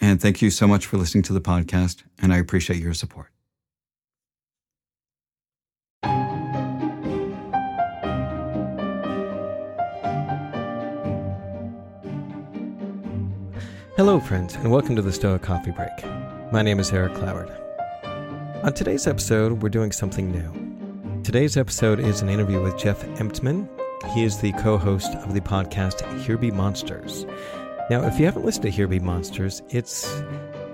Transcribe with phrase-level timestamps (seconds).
[0.00, 3.28] and thank you so much for listening to the podcast, and I appreciate your support.
[13.96, 15.90] Hello, friends, and welcome to the Stoic Coffee Break.
[16.52, 17.50] My name is Eric Cloward.
[18.62, 21.22] On today's episode, we're doing something new.
[21.24, 23.68] Today's episode is an interview with Jeff Emtman.
[24.14, 27.26] He is the co host of the podcast Here Be Monsters.
[27.90, 30.06] Now, if you haven't listened to Here Be Monsters, it's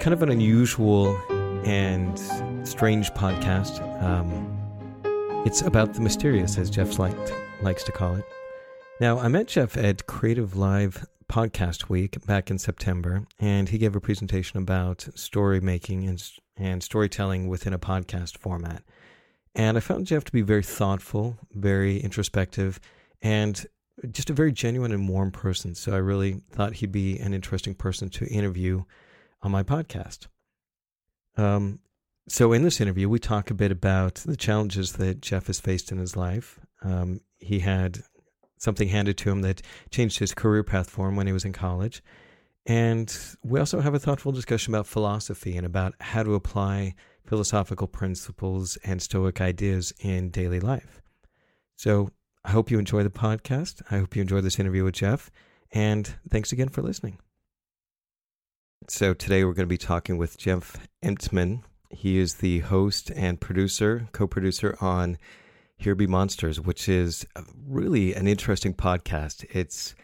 [0.01, 1.17] kind of an unusual
[1.65, 2.19] and
[2.67, 3.81] strange podcast.
[4.03, 4.51] Um,
[5.47, 8.25] it's about the mysterious, as Jeff liked, likes to call it.
[9.01, 13.95] Now, I met Jeff at Creative Live Podcast Week back in September, and he gave
[13.95, 16.20] a presentation about story making and,
[16.57, 18.83] and storytelling within a podcast format.
[19.55, 22.81] And I found Jeff to be very thoughtful, very introspective,
[23.23, 23.65] and
[24.11, 25.75] just a very genuine and warm person.
[25.75, 28.84] So I really thought he'd be an interesting person to interview
[29.42, 30.27] on my podcast.
[31.36, 31.81] Um,
[32.28, 35.92] so in this interview, we talk a bit about the challenges that Jeff has faced
[35.92, 36.59] in his life.
[36.83, 37.98] Um, he had
[38.59, 41.52] something handed to him that changed his career path for him when he was in
[41.52, 42.02] college.
[42.67, 46.95] And we also have a thoughtful discussion about philosophy and about how to apply
[47.27, 51.02] philosophical principles and Stoic ideas in daily life.
[51.77, 52.11] So
[52.45, 53.81] I hope you enjoy the podcast.
[53.91, 55.31] I hope you enjoy this interview with Jeff.
[55.73, 57.19] And thanks again for listening.
[58.87, 61.63] So today we're going to be talking with Jeff Emtman.
[61.89, 65.17] He is the host and producer, co producer on
[65.79, 67.27] Here Be Monsters, which is
[67.67, 69.47] really an interesting podcast.
[69.51, 69.95] It's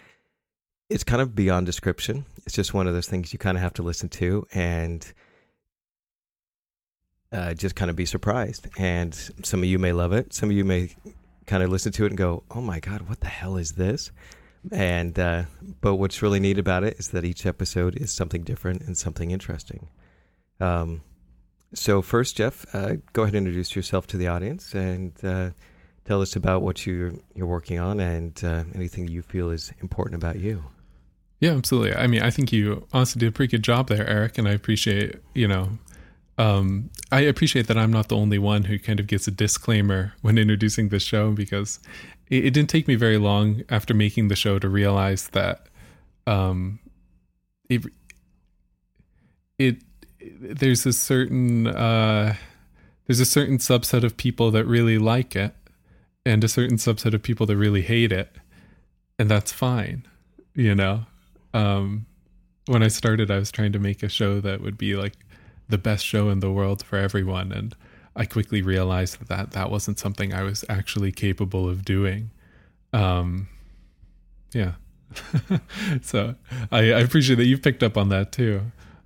[0.88, 2.24] it's kind of beyond description.
[2.46, 5.12] It's just one of those things you kind of have to listen to and
[7.32, 8.66] uh, just kind of be surprised.
[8.78, 9.14] And
[9.44, 10.32] some of you may love it.
[10.32, 10.96] Some of you may
[11.50, 14.12] kind of listen to it and go, "Oh my god, what the hell is this?"
[14.70, 15.44] And uh,
[15.80, 19.32] but what's really neat about it is that each episode is something different and something
[19.32, 19.88] interesting.
[20.60, 21.02] Um,
[21.74, 25.50] so first, Jeff, uh, go ahead and introduce yourself to the audience and uh,
[26.04, 30.22] tell us about what you're you're working on and uh, anything you feel is important
[30.22, 30.62] about you.
[31.40, 31.96] Yeah, absolutely.
[31.96, 34.52] I mean, I think you honestly did a pretty good job there, Eric, and I
[34.52, 35.78] appreciate you know
[36.40, 40.14] um, I appreciate that I'm not the only one who kind of gets a disclaimer
[40.22, 41.80] when introducing the show because
[42.30, 45.66] it, it didn't take me very long after making the show to realize that
[46.26, 46.78] um,
[47.68, 47.84] it
[49.58, 49.82] it
[50.40, 52.34] there's a certain uh,
[53.06, 55.54] there's a certain subset of people that really like it
[56.24, 58.34] and a certain subset of people that really hate it
[59.18, 60.06] and that's fine
[60.54, 61.04] you know?
[61.52, 62.06] Um,
[62.66, 65.14] when i started i was trying to make a show that would be like
[65.70, 67.52] the best show in the world for everyone.
[67.52, 67.74] And
[68.16, 72.30] I quickly realized that that wasn't something I was actually capable of doing.
[72.92, 73.48] Um,
[74.52, 74.72] yeah.
[76.02, 76.34] so
[76.70, 78.62] I, I, appreciate that you've picked up on that too.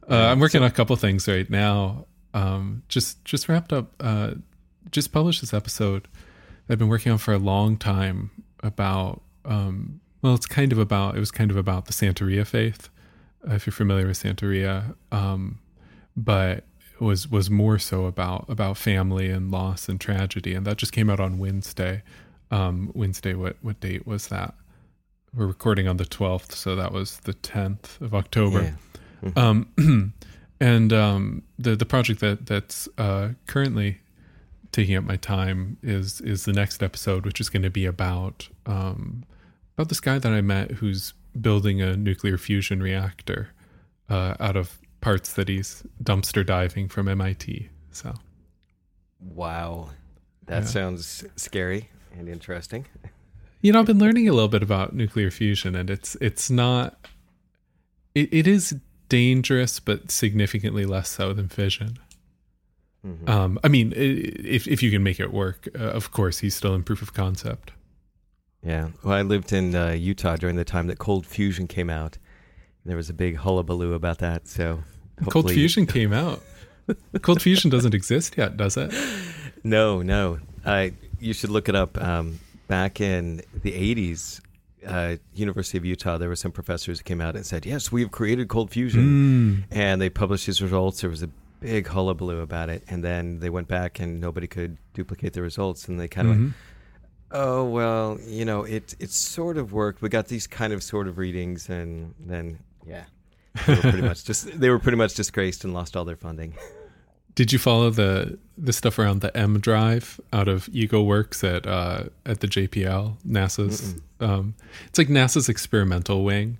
[0.08, 2.06] Uh, I'm working so, on a couple things right now.
[2.34, 3.92] Um, just just wrapped up.
[4.00, 4.32] Uh,
[4.90, 6.08] just published this episode
[6.68, 8.30] I've been working on for a long time
[8.60, 9.22] about.
[9.44, 11.16] Um, well, it's kind of about.
[11.16, 12.88] It was kind of about the Santeria faith.
[13.46, 15.58] Uh, if you're familiar with Santeria, um,
[16.16, 16.64] but
[17.00, 21.10] was was more so about about family and loss and tragedy, and that just came
[21.10, 22.02] out on Wednesday.
[22.50, 24.54] Um, Wednesday, what what date was that?
[25.34, 28.62] We're recording on the twelfth, so that was the tenth of October.
[28.62, 29.30] Yeah.
[29.30, 29.38] Mm-hmm.
[29.38, 30.14] Um,
[30.60, 33.98] and um, the the project that that's uh, currently
[34.72, 38.48] taking up my time is is the next episode, which is going to be about
[38.66, 39.24] um,
[39.76, 43.50] about this guy that I met who's building a nuclear fusion reactor
[44.08, 47.68] uh, out of parts that he's dumpster diving from MIT.
[47.90, 48.14] So,
[49.20, 49.90] wow,
[50.46, 50.68] that yeah.
[50.68, 52.86] sounds scary and interesting.
[53.60, 57.06] You know, I've been learning a little bit about nuclear fusion, and it's it's not.
[58.14, 58.76] It, it is
[59.10, 61.98] dangerous, but significantly less so than fission.
[63.06, 63.28] Mm-hmm.
[63.28, 66.74] Um, I mean, if if you can make it work, uh, of course, he's still
[66.74, 67.72] in proof of concept.
[68.62, 68.88] Yeah.
[69.02, 72.16] Well, I lived in uh, Utah during the time that cold fusion came out.
[72.86, 74.48] There was a big hullabaloo about that.
[74.48, 74.82] So
[75.28, 76.42] cold fusion came out.
[77.22, 78.92] cold fusion doesn't exist yet, does it?
[79.62, 80.38] No, no.
[80.64, 82.00] I you should look it up.
[82.00, 82.38] Um,
[82.68, 84.40] back in the '80s,
[84.86, 88.02] uh, University of Utah, there were some professors who came out and said, "Yes, we
[88.02, 89.64] have created cold fusion," mm.
[89.70, 91.00] and they published his results.
[91.00, 91.30] There was a
[91.60, 95.88] big hullabaloo about it, and then they went back and nobody could duplicate the results,
[95.88, 96.44] and they kind of mm-hmm.
[96.44, 96.54] went,
[97.30, 100.02] "Oh well, you know, it it sort of worked.
[100.02, 103.04] We got these kind of sort of readings, and then yeah,
[103.66, 106.54] they were pretty much just they were pretty much disgraced and lost all their funding."
[107.34, 112.40] Did you follow the the stuff around the EmDrive out of EagleWorks at uh, at
[112.40, 113.96] the JPL NASA's?
[114.20, 114.54] Um,
[114.86, 116.58] it's like NASA's experimental wing,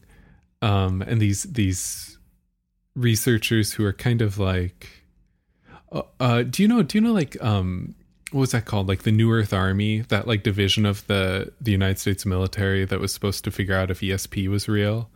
[0.63, 2.19] um, and these these
[2.97, 4.89] researchers who are kind of like,
[5.93, 6.83] uh, uh, do you know?
[6.83, 7.95] Do you know like um,
[8.33, 8.89] what was that called?
[8.89, 12.99] Like the New Earth Army, that like division of the the United States military that
[12.99, 15.09] was supposed to figure out if ESP was real.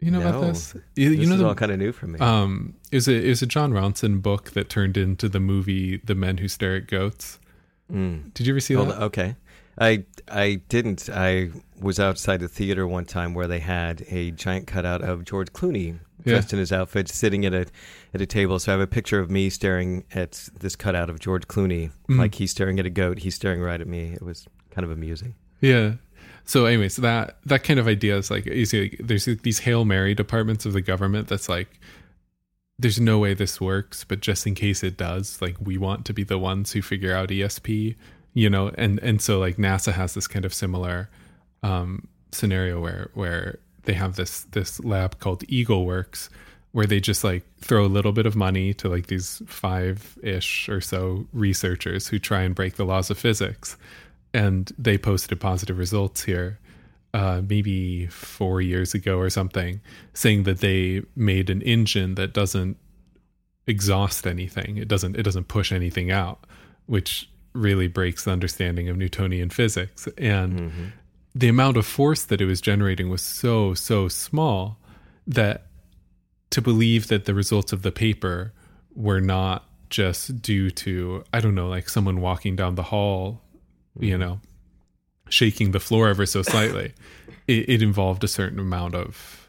[0.00, 0.74] You know no, about this?
[0.96, 2.18] You, this you know is the, all kind of new for me.
[2.18, 5.98] Um, it was a it was a Jon Ronson book that turned into the movie
[5.98, 7.38] The Men Who Stare at Goats.
[7.90, 8.34] Mm.
[8.34, 9.02] Did you ever see oh, that?
[9.02, 9.36] Okay,
[9.78, 11.08] I I didn't.
[11.10, 11.50] I
[11.80, 15.98] was outside the theater one time where they had a giant cutout of George Clooney
[16.24, 16.56] dressed yeah.
[16.56, 17.66] in his outfit, sitting at a
[18.12, 18.58] at a table.
[18.58, 22.18] So I have a picture of me staring at this cutout of George Clooney, mm.
[22.18, 23.18] like he's staring at a goat.
[23.18, 24.12] He's staring right at me.
[24.12, 25.34] It was kind of amusing.
[25.60, 25.94] Yeah,
[26.44, 30.66] so anyways that that kind of idea is like see, there's these hail mary departments
[30.66, 31.80] of the government that's like
[32.78, 36.12] there's no way this works but just in case it does like we want to
[36.12, 37.94] be the ones who figure out esp
[38.34, 38.70] you know?
[38.76, 41.08] And and so like nasa has this kind of similar
[41.62, 46.28] um scenario where where they have this this lab called EagleWorks
[46.72, 50.68] where they just like throw a little bit of money to like these five ish
[50.68, 53.76] or so researchers who try and break the laws of physics
[54.34, 56.58] and they posted positive results here
[57.14, 59.80] uh, maybe four years ago or something,
[60.12, 62.76] saying that they made an engine that doesn't
[63.68, 64.76] exhaust anything.
[64.76, 66.44] It doesn't it doesn't push anything out,
[66.86, 70.08] which really breaks the understanding of Newtonian physics.
[70.18, 70.84] And mm-hmm.
[71.36, 74.78] the amount of force that it was generating was so so small
[75.24, 75.68] that
[76.50, 78.52] to believe that the results of the paper
[78.92, 83.43] were not just due to I don't know like someone walking down the hall
[83.98, 84.40] you know,
[85.28, 86.92] shaking the floor ever so slightly,
[87.46, 89.48] it, it, involved a certain amount of.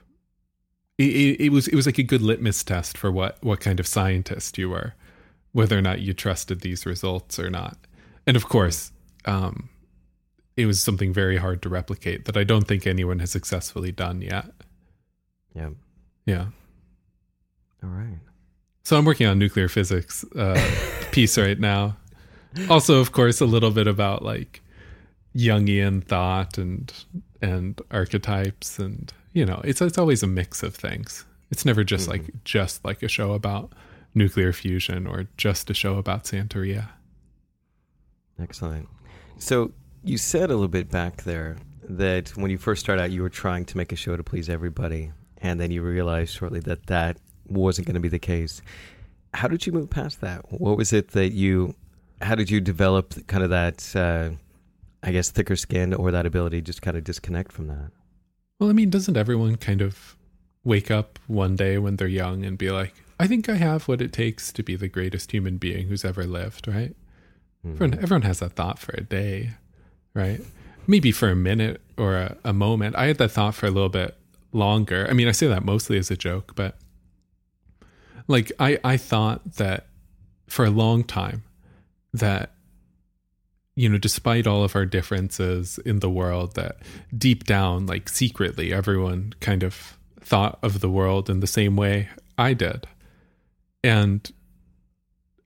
[0.97, 3.87] It, it, was it was like a good litmus test for what what kind of
[3.87, 4.93] scientist you were,
[5.51, 7.77] whether or not you trusted these results or not,
[8.25, 8.91] and of course,
[9.25, 9.69] um,
[10.55, 14.21] it was something very hard to replicate that I don't think anyone has successfully done
[14.21, 14.45] yet.
[15.53, 15.69] Yeah.
[16.25, 16.47] Yeah.
[17.83, 18.19] All right.
[18.83, 20.59] So I'm working on nuclear physics uh,
[21.11, 21.97] piece right now
[22.69, 24.61] also, of course, a little bit about like
[25.35, 26.91] Jungian thought and
[27.41, 31.25] and archetypes, and you know, it's it's always a mix of things.
[31.51, 32.23] It's never just mm-hmm.
[32.23, 33.73] like just like a show about
[34.13, 36.89] nuclear fusion or just a show about Santeria.
[38.41, 38.87] Excellent.
[39.37, 39.71] So
[40.03, 43.29] you said a little bit back there that when you first started out, you were
[43.29, 47.17] trying to make a show to please everybody, and then you realized shortly that that
[47.47, 48.61] wasn't going to be the case.
[49.33, 50.51] How did you move past that?
[50.51, 51.75] What was it that you
[52.21, 54.29] how did you develop kind of that, uh,
[55.03, 57.91] I guess, thicker skin or that ability just kind of disconnect from that?
[58.59, 60.15] Well, I mean, doesn't everyone kind of
[60.63, 64.01] wake up one day when they're young and be like, I think I have what
[64.01, 66.95] it takes to be the greatest human being who's ever lived, right?
[67.65, 67.75] Mm-hmm.
[67.75, 69.51] Everyone, everyone has that thought for a day,
[70.13, 70.41] right?
[70.87, 72.95] Maybe for a minute or a, a moment.
[72.95, 74.17] I had that thought for a little bit
[74.51, 75.07] longer.
[75.09, 76.77] I mean, I say that mostly as a joke, but
[78.27, 79.87] like I, I thought that
[80.47, 81.43] for a long time
[82.17, 82.51] that
[83.75, 86.77] you know despite all of our differences in the world that
[87.17, 92.09] deep down like secretly everyone kind of thought of the world in the same way
[92.37, 92.87] I did.
[93.83, 94.29] And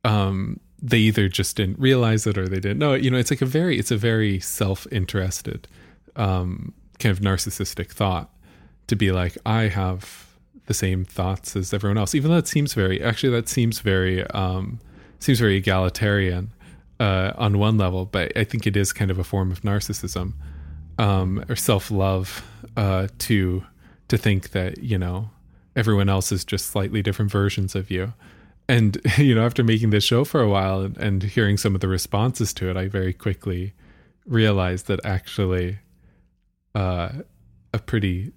[0.05, 3.03] um they either just didn't realize it or they didn't know it.
[3.03, 5.67] You know it's like a very it's a very self-interested
[6.15, 8.29] um kind of narcissistic thought
[8.87, 10.27] to be like I have
[10.67, 14.25] the same thoughts as everyone else even though it seems very actually that seems very
[14.27, 14.79] um
[15.19, 16.53] seems very egalitarian
[16.99, 20.33] uh, on one level, but I think it is kind of a form of narcissism
[20.97, 22.45] um, or self love
[22.77, 23.63] uh, to
[24.09, 25.29] to think that you know
[25.75, 28.13] everyone else is just slightly different versions of you.
[28.67, 31.81] And you know, after making this show for a while and, and hearing some of
[31.81, 33.73] the responses to it, I very quickly
[34.25, 35.79] realized that actually
[36.75, 37.09] uh,
[37.73, 38.33] a pretty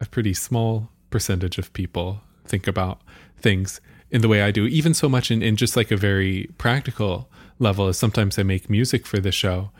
[0.00, 3.00] a pretty small percentage of people think about
[3.38, 3.80] things
[4.10, 7.30] in the way I do, even so much in, in just like a very practical
[7.58, 9.70] level is sometimes I make music for the show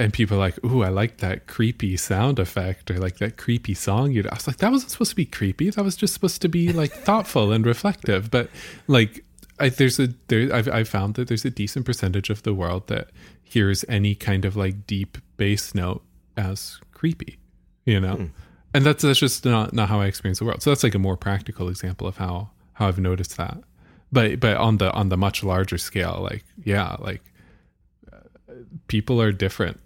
[0.00, 3.74] and people are like, "Ooh, I like that creepy sound effect or like that creepy
[3.74, 5.68] song." You, I was like, "That wasn't supposed to be creepy.
[5.68, 8.48] That was just supposed to be like thoughtful and reflective." But
[8.88, 9.22] like,
[9.58, 12.86] I, there's a there, I've I've found that there's a decent percentage of the world
[12.86, 13.10] that
[13.44, 16.02] hears any kind of like deep bass note
[16.34, 17.38] as creepy,
[17.84, 18.30] you know, mm.
[18.72, 20.62] and that's that's just not not how I experience the world.
[20.62, 23.58] So that's like a more practical example of how how I've noticed that.
[24.12, 27.22] But but on the on the much larger scale, like yeah, like
[28.12, 28.16] uh,
[28.88, 29.80] people are different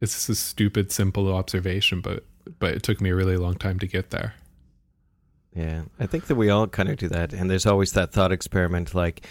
[0.00, 2.24] it's a stupid, simple observation, but
[2.58, 4.34] but it took me a really long time to get there.
[5.54, 8.32] Yeah, I think that we all kind of do that, and there's always that thought
[8.32, 9.26] experiment, like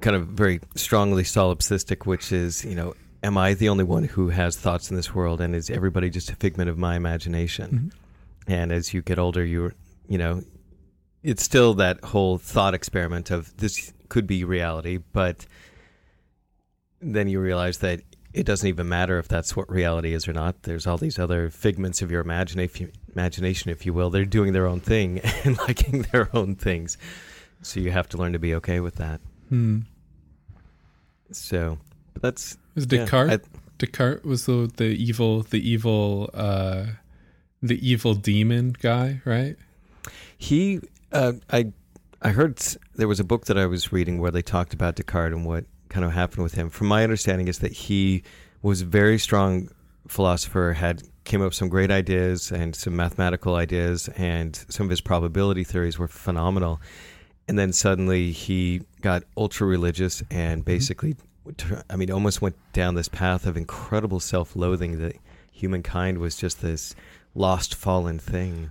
[0.00, 4.30] kind of very strongly solipsistic, which is you know, am I the only one who
[4.30, 7.70] has thoughts in this world, and is everybody just a figment of my imagination?
[7.70, 8.52] Mm-hmm.
[8.52, 9.74] And as you get older, you're
[10.08, 10.42] you know,
[11.26, 15.44] it's still that whole thought experiment of this could be reality, but
[17.00, 18.00] then you realize that
[18.32, 20.62] it doesn't even matter if that's what reality is or not.
[20.62, 24.08] There's all these other figments of your imagination, imagination, if you will.
[24.08, 26.96] They're doing their own thing and liking their own things.
[27.60, 29.20] So you have to learn to be okay with that.
[29.48, 29.80] Hmm.
[31.32, 31.78] So,
[32.12, 33.30] but that's was Descartes.
[33.30, 36.84] Yeah, I, Descartes was the the evil, the evil, uh,
[37.60, 39.56] the evil demon guy, right?
[40.38, 40.80] He,
[41.12, 41.72] uh, I,
[42.22, 42.58] I heard
[42.94, 45.64] there was a book that I was reading where they talked about Descartes and what
[45.88, 46.70] kind of happened with him.
[46.70, 48.22] From my understanding, is that he
[48.62, 49.68] was a very strong
[50.08, 54.90] philosopher, had came up with some great ideas and some mathematical ideas, and some of
[54.90, 56.80] his probability theories were phenomenal.
[57.48, 60.72] And then suddenly he got ultra religious and mm-hmm.
[60.72, 61.16] basically,
[61.88, 65.16] I mean, almost went down this path of incredible self loathing that
[65.52, 66.94] humankind was just this
[67.34, 68.70] lost, fallen thing.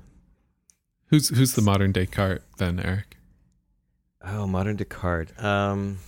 [1.08, 3.18] Who's who's the modern Descartes then, Eric?
[4.24, 5.32] Oh, modern Descartes.
[5.44, 6.00] Um,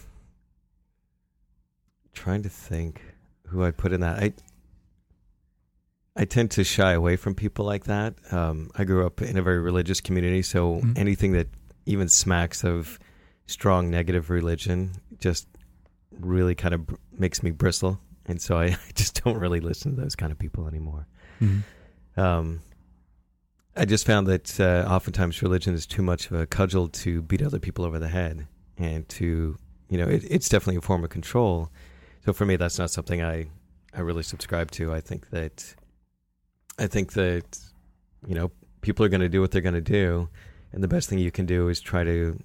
[2.13, 3.01] trying to think
[3.48, 4.22] who I put in that.
[4.22, 4.34] I
[6.16, 8.16] I tend to shy away from people like that.
[8.32, 10.94] Um, I grew up in a very religious community, so mm-hmm.
[10.96, 11.48] anything that
[11.86, 13.00] even smacks of
[13.46, 15.48] strong negative religion just
[16.20, 20.01] really kind of makes me bristle, and so I, I, just don't really listen to
[20.01, 21.08] those kind of people anymore.
[21.39, 22.20] Mm-hmm.
[22.20, 22.62] Um,
[23.78, 27.42] I just found that uh, oftentimes religion is too much of a cudgel to beat
[27.42, 29.58] other people over the head, and to
[29.90, 31.72] you know, it, it's definitely a form of control
[32.28, 33.46] so for me, that's not something I,
[33.94, 34.94] I really subscribe to.
[34.94, 35.74] I think that,
[36.78, 37.58] I think that,
[38.28, 40.28] you know, people are going to do what they're going to do,
[40.74, 42.38] and the best thing you can do is try to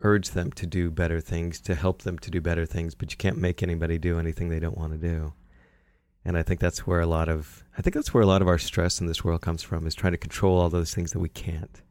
[0.00, 2.94] urge them to do better things, to help them to do better things.
[2.94, 5.34] But you can't make anybody do anything they don't want to do.
[6.24, 8.48] And I think that's where a lot of, I think that's where a lot of
[8.48, 11.18] our stress in this world comes from, is trying to control all those things that
[11.18, 11.82] we can't.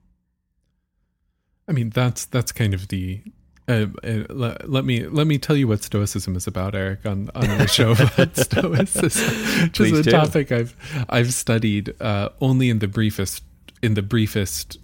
[1.68, 3.22] I mean, that's that's kind of the
[3.68, 7.30] uh, uh, let, let, me let me tell you what Stoicism is about, Eric, on,
[7.34, 10.76] on the show about Stoicism, which is a topic I've
[11.08, 13.44] I've studied uh, only in the briefest
[13.82, 14.78] in the briefest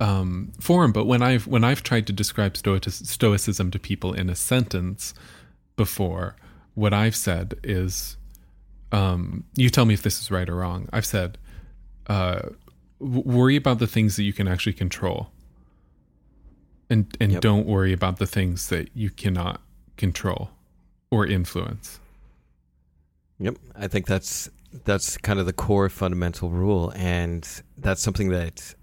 [0.00, 0.92] um, form.
[0.92, 5.12] But when I've when I've tried to describe Stoic, Stoicism to people in a sentence
[5.76, 6.36] before,
[6.74, 8.16] what I've said is,
[8.96, 10.88] um, you tell me if this is right or wrong.
[10.92, 11.38] I've said,
[12.08, 12.42] uh,
[12.98, 15.30] worry about the things that you can actually control
[16.88, 17.40] and and yep.
[17.40, 19.60] don't worry about the things that you cannot
[19.96, 20.50] control
[21.10, 22.00] or influence.
[23.38, 24.50] Yep, I think that's
[24.84, 28.74] that's kind of the core fundamental rule, and that's something that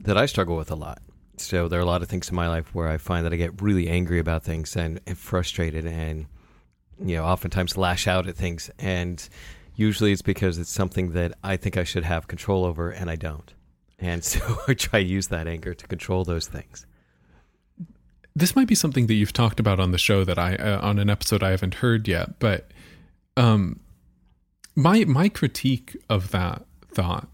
[0.00, 1.00] that I struggle with a lot.
[1.36, 3.36] So there are a lot of things in my life where I find that I
[3.36, 6.26] get really angry about things and, and frustrated, and
[7.04, 9.28] you know, oftentimes lash out at things, and
[9.74, 13.16] usually it's because it's something that I think I should have control over, and I
[13.16, 13.52] don't.
[13.98, 16.86] And so I try to use that anger to control those things
[18.34, 20.98] this might be something that you've talked about on the show that I uh, on
[20.98, 22.70] an episode I haven't heard yet, but
[23.36, 23.80] um,
[24.74, 27.28] my my critique of that thought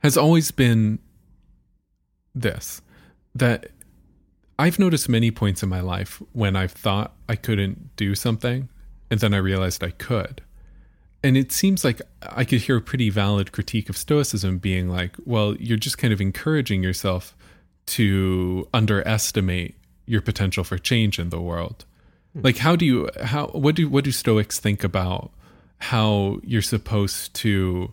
[0.00, 0.98] has always been
[2.34, 2.80] this
[3.34, 3.70] that
[4.58, 8.68] I've noticed many points in my life when I've thought I couldn't do something
[9.10, 10.42] and then I realized I could.
[11.22, 15.16] And it seems like I could hear a pretty valid critique of Stoicism being like,
[15.24, 17.36] well, you're just kind of encouraging yourself
[17.86, 19.74] to underestimate
[20.06, 21.84] your potential for change in the world.
[22.34, 22.42] Hmm.
[22.42, 25.30] Like how do you how what do what do Stoics think about
[25.78, 27.92] how you're supposed to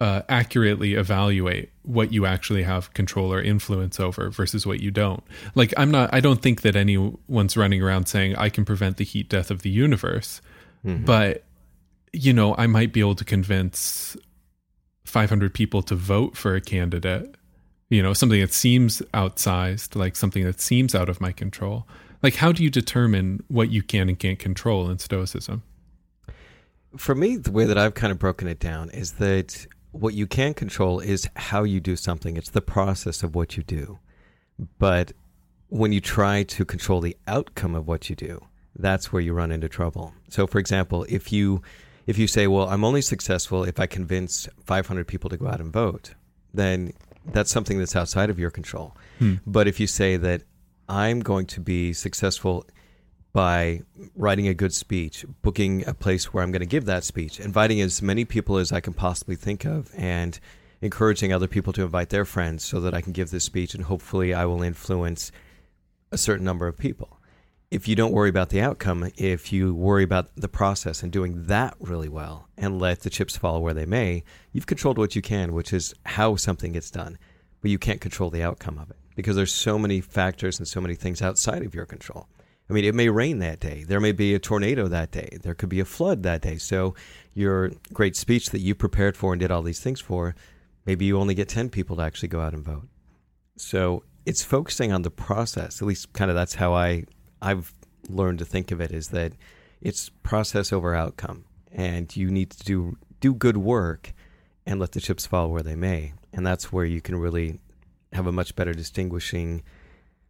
[0.00, 5.22] uh, accurately evaluate what you actually have control or influence over versus what you don't.
[5.54, 9.04] Like I'm not I don't think that anyone's running around saying I can prevent the
[9.04, 10.40] heat death of the universe.
[10.84, 11.04] Mm-hmm.
[11.04, 11.44] But
[12.14, 14.16] you know, I might be able to convince
[15.04, 17.36] 500 people to vote for a candidate
[17.94, 21.86] you know, something that seems outsized, like something that seems out of my control.
[22.22, 25.62] Like, how do you determine what you can and can't control in Stoicism?
[26.96, 30.26] For me, the way that I've kind of broken it down is that what you
[30.26, 33.98] can control is how you do something, it's the process of what you do.
[34.78, 35.12] But
[35.68, 38.44] when you try to control the outcome of what you do,
[38.76, 40.14] that's where you run into trouble.
[40.30, 41.62] So, for example, if you
[42.06, 45.60] if you say, "Well, I'm only successful if I convince 500 people to go out
[45.60, 46.14] and vote,"
[46.52, 46.92] then
[47.26, 48.96] that's something that's outside of your control.
[49.18, 49.34] Hmm.
[49.46, 50.42] But if you say that
[50.88, 52.66] I'm going to be successful
[53.32, 53.80] by
[54.14, 57.80] writing a good speech, booking a place where I'm going to give that speech, inviting
[57.80, 60.38] as many people as I can possibly think of, and
[60.80, 63.84] encouraging other people to invite their friends so that I can give this speech and
[63.84, 65.32] hopefully I will influence
[66.12, 67.18] a certain number of people.
[67.74, 71.46] If you don't worry about the outcome, if you worry about the process and doing
[71.46, 75.22] that really well and let the chips fall where they may, you've controlled what you
[75.22, 77.18] can, which is how something gets done,
[77.62, 80.80] but you can't control the outcome of it because there's so many factors and so
[80.80, 82.28] many things outside of your control.
[82.70, 83.82] I mean, it may rain that day.
[83.82, 85.38] There may be a tornado that day.
[85.42, 86.58] There could be a flood that day.
[86.58, 86.94] So,
[87.32, 90.36] your great speech that you prepared for and did all these things for,
[90.86, 92.86] maybe you only get 10 people to actually go out and vote.
[93.56, 95.82] So, it's focusing on the process.
[95.82, 97.06] At least, kind of that's how I
[97.44, 97.74] I've
[98.08, 99.32] learned to think of it is that
[99.80, 104.12] it's process over outcome, and you need to do do good work
[104.66, 106.14] and let the chips fall where they may.
[106.32, 107.60] And that's where you can really
[108.12, 109.62] have a much better distinguishing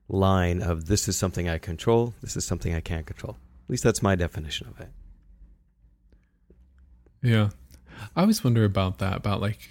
[0.08, 3.36] line of this is something I control, this is something I can't control.
[3.66, 4.90] At least that's my definition of it.
[7.22, 7.50] Yeah.
[8.14, 9.70] I always wonder about that, about like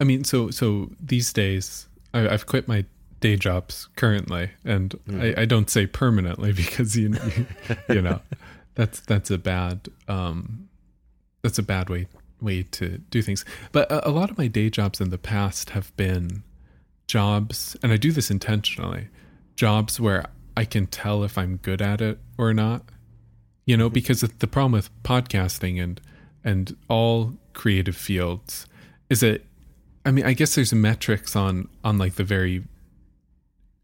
[0.00, 2.84] I mean, so so these days I, have quit my
[3.22, 5.38] day jobs currently, and mm.
[5.38, 7.46] I, I, don't say permanently because you you,
[7.88, 8.20] you know
[8.74, 10.68] that's that's a bad um,
[11.42, 12.08] that's a bad way
[12.42, 13.46] way to do things.
[13.70, 16.42] But a, a, lot of my day jobs in the past have been
[17.06, 19.08] jobs, and I do this intentionally,
[19.56, 20.26] jobs where
[20.56, 22.82] I can tell if I'm good at it or not.
[23.64, 26.00] You know, because the problem with podcasting and
[26.44, 28.66] and all creative fields
[29.08, 29.46] is that
[30.04, 32.64] I mean, I guess there's metrics on on like the very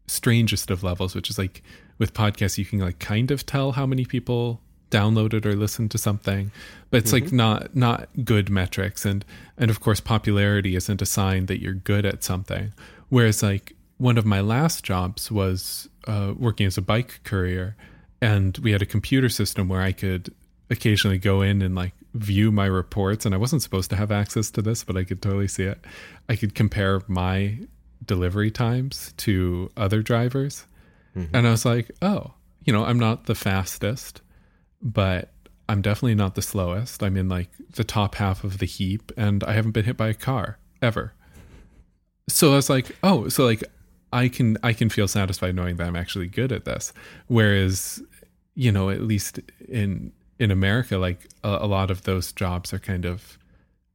[0.09, 1.61] strangest of levels, which is like
[1.97, 5.97] with podcasts, you can like kind of tell how many people downloaded or listened to
[5.97, 6.51] something,
[6.89, 7.25] but it's mm-hmm.
[7.25, 9.23] like not not good metrics, and
[9.57, 12.73] and of course popularity isn't a sign that you're good at something.
[13.09, 17.75] Whereas like one of my last jobs was uh, working as a bike courier,
[18.21, 20.33] and we had a computer system where I could
[20.69, 24.49] occasionally go in and like view my reports and I wasn't supposed to have access
[24.51, 25.79] to this but I could totally see it.
[26.27, 27.57] I could compare my
[28.05, 30.65] delivery times to other drivers.
[31.15, 31.35] Mm-hmm.
[31.35, 32.33] And I was like, oh,
[32.63, 34.21] you know, I'm not the fastest,
[34.81, 35.31] but
[35.67, 37.03] I'm definitely not the slowest.
[37.03, 40.07] I'm in like the top half of the heap and I haven't been hit by
[40.07, 41.13] a car ever.
[42.27, 43.63] So I was like, oh, so like
[44.11, 46.93] I can I can feel satisfied knowing that I'm actually good at this.
[47.27, 48.01] Whereas,
[48.55, 52.79] you know, at least in in America, like a, a lot of those jobs are
[52.79, 53.37] kind of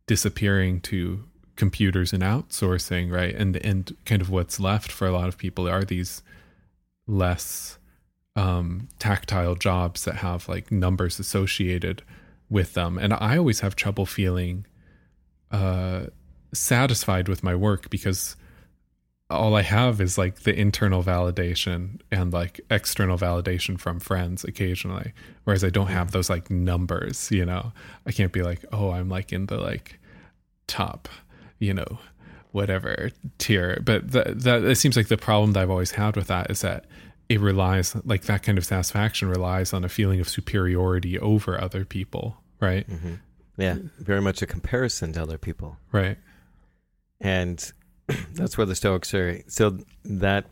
[0.07, 1.25] disappearing to
[1.57, 3.35] computers and outsourcing, right?
[3.35, 6.23] And and kind of what's left for a lot of people are these
[7.07, 7.79] less
[8.37, 12.03] um, tactile jobs that have like numbers associated
[12.51, 12.99] with them.
[12.99, 14.67] And I always have trouble feeling
[15.51, 16.07] uh,
[16.53, 18.37] satisfied with my work because
[19.31, 25.13] all I have is like the internal validation and like external validation from friends occasionally.
[25.45, 27.73] Whereas I don't have those like numbers, you know.
[28.07, 29.99] I can't be like, oh, I'm like in the like
[30.67, 31.09] top
[31.65, 31.99] you know,
[32.53, 33.81] whatever tier.
[33.85, 36.61] But that that it seems like the problem that I've always had with that is
[36.61, 36.87] that
[37.29, 41.85] it relies like that kind of satisfaction relies on a feeling of superiority over other
[41.85, 42.89] people, right?
[42.89, 43.15] Mm-hmm.
[43.57, 46.19] Yeah, very much a comparison to other people, right?
[47.21, 47.73] And
[48.35, 49.41] that's where the Stoics are.
[49.47, 50.47] So that,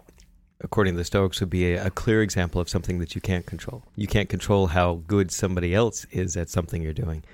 [0.61, 3.45] according to the Stoics, would be a, a clear example of something that you can't
[3.45, 3.85] control.
[3.97, 7.25] You can't control how good somebody else is at something you're doing.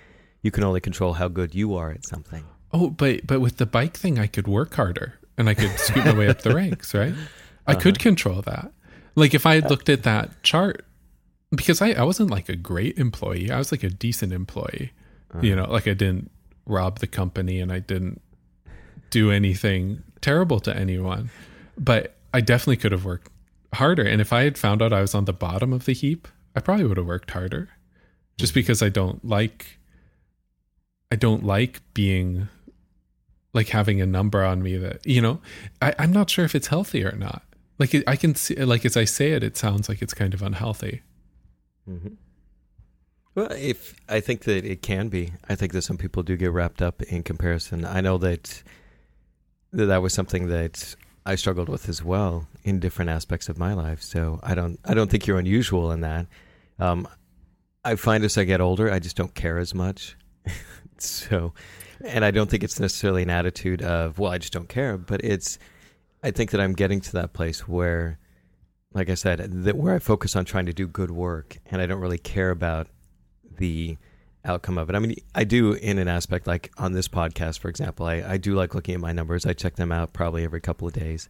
[0.42, 2.44] You can only control how good you are at something.
[2.72, 6.04] Oh, but but with the bike thing, I could work harder and I could scoot
[6.04, 7.14] my way up the ranks, right?
[7.66, 7.80] I uh-huh.
[7.80, 8.72] could control that.
[9.14, 10.84] Like if I had looked at that chart,
[11.50, 14.92] because I, I wasn't like a great employee, I was like a decent employee.
[15.32, 15.40] Uh-huh.
[15.42, 16.30] You know, like I didn't
[16.66, 18.20] rob the company and I didn't
[19.10, 21.30] do anything terrible to anyone,
[21.78, 23.30] but I definitely could have worked
[23.74, 24.04] harder.
[24.04, 26.60] And if I had found out I was on the bottom of the heap, I
[26.60, 27.68] probably would have worked harder,
[28.36, 28.60] just mm-hmm.
[28.60, 29.78] because I don't like
[31.10, 32.48] I don't like being
[33.52, 35.40] like having a number on me that you know
[35.80, 37.42] I, i'm not sure if it's healthy or not
[37.78, 40.42] like i can see like as i say it it sounds like it's kind of
[40.42, 41.02] unhealthy
[41.88, 42.14] mm-hmm.
[43.34, 46.52] well if i think that it can be i think that some people do get
[46.52, 48.62] wrapped up in comparison i know that
[49.72, 50.94] that, was something that
[51.26, 54.02] I struggled with as well in different aspects of my life.
[54.02, 56.26] So I don't I don't think you're unusual in that.
[56.78, 57.06] Um,
[57.84, 60.16] I find as I get older, I just don't care as much.
[60.98, 61.52] so,
[62.04, 65.22] and I don't think it's necessarily an attitude of well, I just don't care, but
[65.24, 65.58] it's
[66.22, 68.18] I think that I'm getting to that place where,
[68.92, 71.86] like I said, that where I focus on trying to do good work, and I
[71.86, 72.88] don't really care about
[73.58, 73.96] the
[74.44, 74.96] outcome of it.
[74.96, 78.36] I mean, I do in an aspect like on this podcast, for example, I, I
[78.36, 79.46] do like looking at my numbers.
[79.46, 81.28] I check them out probably every couple of days.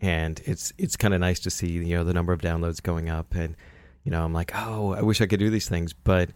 [0.00, 3.08] And it's it's kind of nice to see, you know, the number of downloads going
[3.08, 3.56] up and
[4.02, 6.28] you know, I'm like, "Oh, I wish I could do these things." But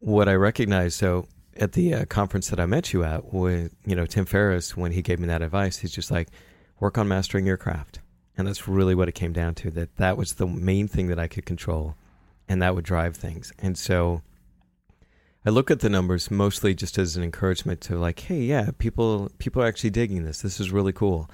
[0.00, 1.26] what I recognize so
[1.58, 4.92] at the uh, conference that I met you at with, you know, Tim Ferriss when
[4.92, 6.28] he gave me that advice, he's just like,
[6.80, 8.00] "Work on mastering your craft."
[8.36, 11.18] And that's really what it came down to that that was the main thing that
[11.18, 11.96] I could control
[12.48, 13.52] and that would drive things.
[13.58, 14.22] And so
[15.44, 19.30] I look at the numbers mostly just as an encouragement to like, hey, yeah, people
[19.38, 20.42] people are actually digging this.
[20.42, 21.30] This is really cool,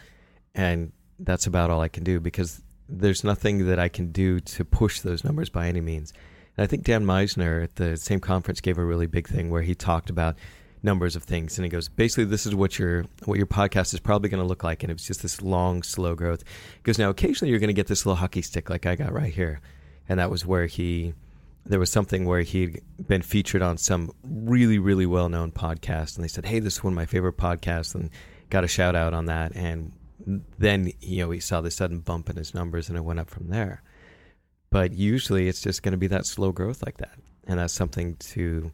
[0.55, 4.65] and that's about all I can do because there's nothing that I can do to
[4.65, 6.13] push those numbers by any means.
[6.57, 9.63] And I think Dan Misener at the same conference gave a really big thing where
[9.63, 10.37] he talked about
[10.83, 11.59] numbers of things.
[11.59, 14.47] And he goes basically this is what your what your podcast is probably going to
[14.47, 14.83] look like.
[14.83, 16.45] And it was just this long slow growth.
[16.77, 19.13] He goes now occasionally you're going to get this little hockey stick like i got
[19.13, 19.61] right here.
[20.09, 21.15] And that was where he
[21.67, 26.25] there was something where he'd been featured on some really, really well known podcast, and
[26.25, 28.11] they said, "Hey, this is one of my favorite podcasts," and
[28.51, 29.53] got a shout out on that.
[29.55, 29.93] And
[30.59, 33.31] then you know he saw the sudden bump in his numbers, and it went up
[33.31, 33.83] from there.
[34.75, 38.17] But usually, it's just going to be that slow growth like that, and that's something
[38.17, 38.73] to,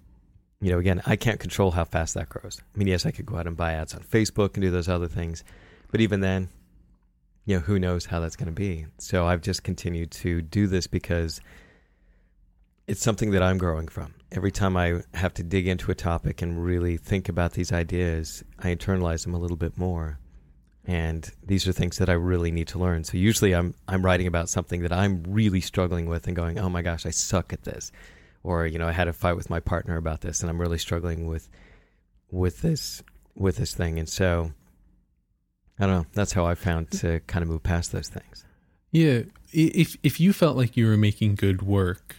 [0.62, 2.62] you know, again, I can't control how fast that grows.
[2.74, 4.88] I mean, yes, I could go out and buy ads on Facebook and do those
[4.88, 5.44] other things,
[5.90, 6.48] but even then,
[7.44, 8.86] you know, who knows how that's going to be.
[8.96, 11.42] So I've just continued to do this because
[12.86, 14.14] it's something that I'm growing from.
[14.32, 18.42] Every time I have to dig into a topic and really think about these ideas,
[18.58, 20.18] I internalize them a little bit more.
[20.90, 23.04] And these are things that I really need to learn.
[23.04, 26.68] So usually I'm I'm writing about something that I'm really struggling with and going, "Oh
[26.68, 27.92] my gosh, I suck at this."
[28.42, 30.78] Or, you know, I had a fight with my partner about this and I'm really
[30.78, 31.48] struggling with
[32.32, 33.04] with this
[33.36, 34.00] with this thing.
[34.00, 34.52] And so
[35.78, 38.44] I don't know, that's how I found to kind of move past those things.
[38.90, 39.20] Yeah,
[39.52, 42.16] if if you felt like you were making good work,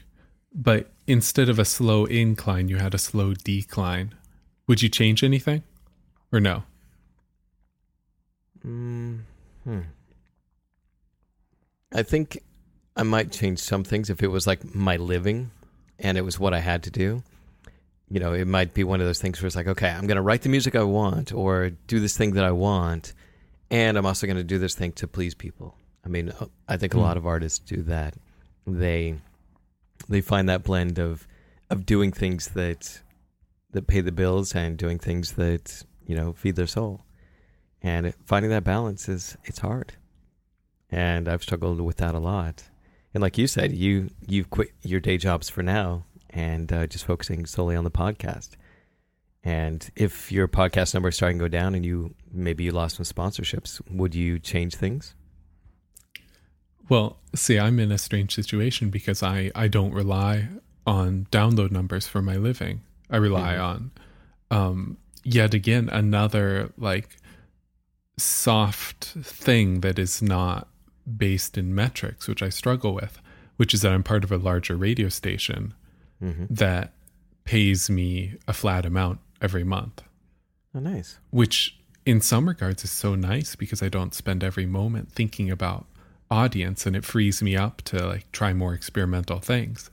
[0.56, 4.16] but instead of a slow incline, you had a slow decline.
[4.68, 5.64] Would you change anything
[6.32, 6.64] or no?
[8.65, 9.19] Mm,
[9.63, 9.80] hmm.
[11.93, 12.41] I think
[12.95, 15.52] I might change some things if it was like my living
[16.00, 17.24] and it was what I had to do.
[18.10, 20.17] You know, it might be one of those things where it's like, okay, I'm going
[20.17, 23.13] to write the music I want or do this thing that I want.
[23.69, 25.76] And I'm also going to do this thing to please people.
[26.06, 26.34] I mean,
[26.67, 27.04] I think a hmm.
[27.04, 28.15] lot of artists do that.
[28.67, 29.15] They
[30.10, 31.28] they find that blend of
[31.69, 33.02] of doing things that
[33.71, 37.02] that pay the bills and doing things that you know feed their soul
[37.82, 39.94] and finding that balance is it's hard
[40.89, 42.63] and i've struggled with that a lot
[43.13, 47.06] and like you said you you've quit your day jobs for now and uh, just
[47.06, 48.52] focusing solely on the podcast
[49.44, 52.98] and if your podcast number is starting to go down and you maybe you lost
[52.98, 55.15] some sponsorships would you change things
[56.91, 60.50] well, see, I'm in a strange situation because I, I don't rely
[60.86, 62.82] on download numbers for my living.
[63.10, 63.63] I rely mm-hmm.
[63.63, 63.91] on
[64.52, 67.15] um, yet again another like
[68.22, 70.68] soft thing that is not
[71.18, 73.20] based in metrics, which I struggle with,
[73.58, 75.74] which is that I'm part of a larger radio station
[76.22, 76.46] mm-hmm.
[76.50, 76.94] that
[77.44, 80.04] pays me a flat amount every month.
[80.74, 81.20] Oh, nice.
[81.32, 85.86] Which in some regards is so nice because I don't spend every moment thinking about
[86.30, 89.90] audience and it frees me up to like try more experimental things.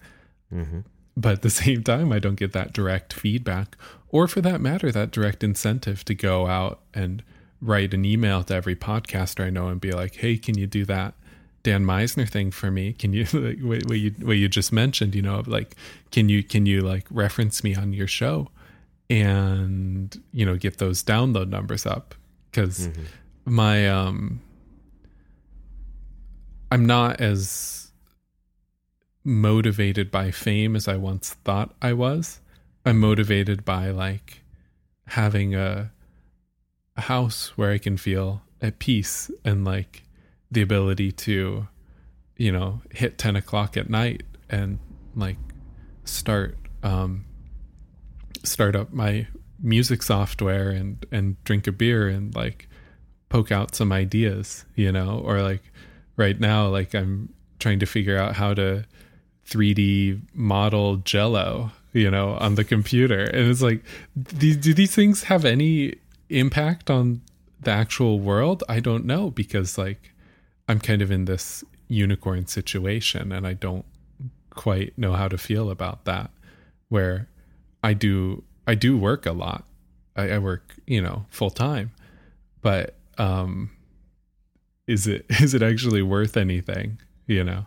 [0.54, 0.80] Mm-hmm.
[1.16, 3.76] But at the same time, I don't get that direct feedback,
[4.10, 7.22] or for that matter, that direct incentive to go out and
[7.60, 10.84] write an email to every podcaster I know and be like, "Hey, can you do
[10.86, 11.14] that
[11.62, 12.92] Dan Misener thing for me?
[12.92, 15.14] Can you like what, what you what you just mentioned?
[15.14, 15.76] You know, like
[16.10, 18.48] can you can you like reference me on your show
[19.10, 22.14] and you know get those download numbers up
[22.50, 23.02] because mm-hmm.
[23.46, 24.40] my um
[26.70, 27.90] I'm not as
[29.24, 32.40] motivated by fame as I once thought I was.
[32.84, 34.42] I'm motivated by like
[35.06, 35.90] having a,
[36.98, 40.02] a house where I can feel at peace and like
[40.50, 41.68] the ability to,
[42.36, 44.78] you know, hit 10 o'clock at night and
[45.14, 45.38] like
[46.04, 47.24] start, um,
[48.42, 49.26] start up my
[49.60, 52.68] music software and, and drink a beer and like
[53.28, 55.62] poke out some ideas, you know, or like
[56.16, 58.84] right now like i'm trying to figure out how to
[59.46, 63.22] 3d model jello you know on the computer.
[63.22, 63.82] And it's like
[64.20, 65.94] do, do these things have any
[66.28, 67.22] impact on
[67.60, 70.12] the actual world, I don't know because like
[70.68, 73.84] I'm kind of in this unicorn situation and I don't
[74.50, 76.30] quite know how to feel about that.
[76.88, 77.28] Where
[77.82, 79.64] I do I do work a lot.
[80.16, 81.92] I, I work, you know, full time.
[82.60, 83.70] But um
[84.86, 87.66] is it is it actually worth anything, you know?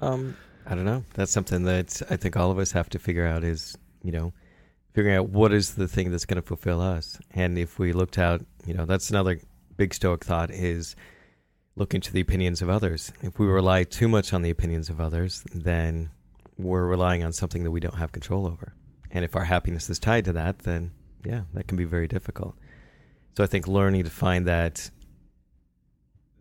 [0.00, 1.04] Um I don't know.
[1.14, 4.32] That's something that I think all of us have to figure out is, you know,
[4.96, 7.18] figuring out what is the thing that's going to fulfill us.
[7.34, 9.38] And if we looked out, you know, that's another
[9.76, 10.96] big Stoic thought is
[11.74, 13.12] looking to the opinions of others.
[13.20, 16.08] If we rely too much on the opinions of others, then
[16.56, 18.72] we're relying on something that we don't have control over.
[19.10, 20.92] And if our happiness is tied to that, then
[21.26, 22.56] yeah, that can be very difficult.
[23.36, 24.90] So I think learning to find that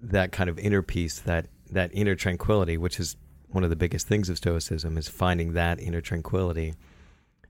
[0.01, 3.17] that kind of inner peace, that that inner tranquility, which is
[3.49, 6.75] one of the biggest things of stoicism is finding that inner tranquility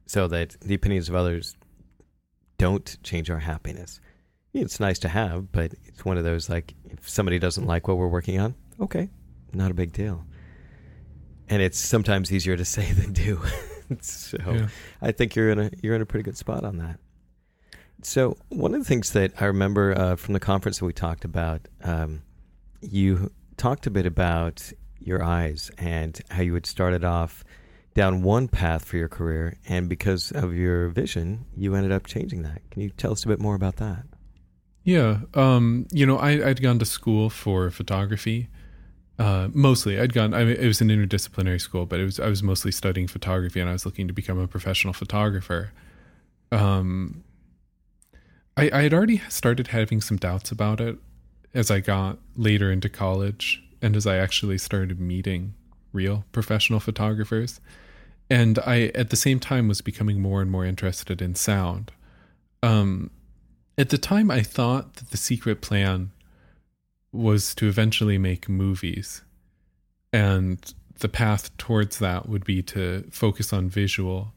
[0.06, 1.56] so that the opinions of others
[2.58, 4.00] don't change our happiness.
[4.54, 7.98] It's nice to have, but it's one of those like if somebody doesn't like what
[7.98, 9.10] we're working on, okay,
[9.54, 10.26] not a big deal.
[11.50, 13.42] And it's sometimes easier to say than do.
[14.02, 14.68] so yeah.
[15.02, 17.00] I think you're in a you're in a pretty good spot on that.
[18.02, 21.26] So one of the things that I remember uh, from the conference that we talked
[21.26, 22.22] about, um,
[22.82, 27.44] you talked a bit about your eyes and how you had started off
[27.96, 32.44] down one path for your career, and because of your vision, you ended up changing
[32.44, 32.62] that.
[32.70, 34.04] Can you tell us a bit more about that?
[34.84, 38.50] Yeah, um, you know, I, had gone to school for photography.
[39.18, 40.34] Uh, mostly, I'd gone.
[40.34, 43.62] I mean, it was an interdisciplinary school, but it was I was mostly studying photography,
[43.62, 45.72] and I was looking to become a professional photographer.
[46.52, 47.24] Um,
[48.58, 50.98] I, I had already started having some doubts about it
[51.54, 55.54] as I got later into college, and as I actually started meeting
[55.94, 57.62] real professional photographers.
[58.30, 61.92] And I, at the same time, was becoming more and more interested in sound.
[62.64, 63.12] Um,
[63.78, 66.12] at the time, I thought that the secret plan
[67.12, 69.22] was to eventually make movies.
[70.12, 74.34] And the path towards that would be to focus on visual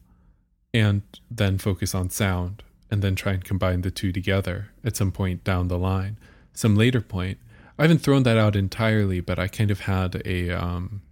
[0.75, 5.13] and then focus on sound and then try and combine the two together at some
[5.13, 6.19] point down the line,
[6.53, 7.39] some later point.
[7.79, 11.03] I haven't thrown that out entirely, but I kind of had a um,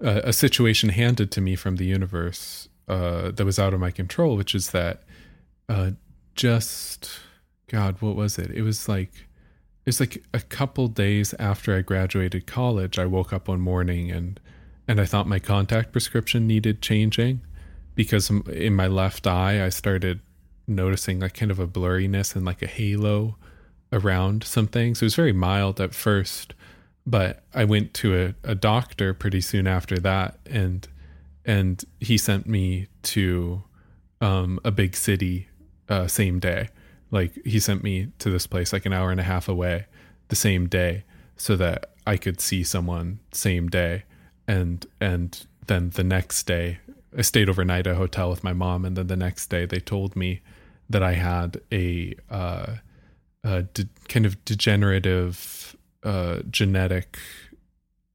[0.00, 4.36] a, situation handed to me from the universe uh, that was out of my control,
[4.36, 5.02] which is that
[5.68, 5.92] uh,
[6.34, 7.10] just
[7.68, 8.50] God, what was it?
[8.50, 9.10] It was like
[9.84, 12.98] it was like a couple days after I graduated college.
[12.98, 14.38] I woke up one morning and
[14.88, 17.40] and I thought my contact prescription needed changing
[17.94, 20.20] because in my left eye I started
[20.68, 23.36] noticing like kind of a blurriness and like a halo
[23.92, 25.00] around some things.
[25.00, 26.54] It was very mild at first,
[27.06, 30.86] but I went to a, a doctor pretty soon after that and
[31.44, 33.62] and he sent me to
[34.20, 35.48] um, a big city
[35.88, 36.68] uh, same day.
[37.12, 39.86] Like he sent me to this place like an hour and a half away
[40.28, 41.04] the same day
[41.36, 44.04] so that I could see someone same day
[44.48, 46.78] and and then the next day
[47.16, 49.78] I stayed overnight at a hotel with my mom and then the next day they
[49.80, 50.40] told me
[50.90, 52.76] that I had a uh,
[53.44, 55.75] uh, de- kind of degenerative
[56.06, 57.18] uh, genetic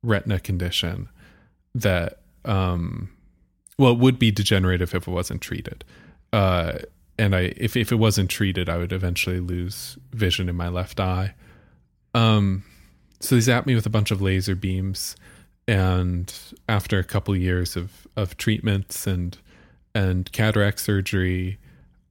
[0.02, 1.10] retina condition
[1.76, 3.10] that, um,
[3.78, 5.84] well, it would be degenerative if it wasn't treated.
[6.34, 6.80] Uh,
[7.20, 11.00] and I, if if it wasn't treated, I would eventually lose vision in my left
[11.00, 11.36] eye.
[12.16, 12.64] Um,
[13.20, 15.16] so they zapped me with a bunch of laser beams,
[15.68, 16.34] and
[16.68, 19.38] after a couple years of of treatments and
[19.94, 21.60] and cataract surgery,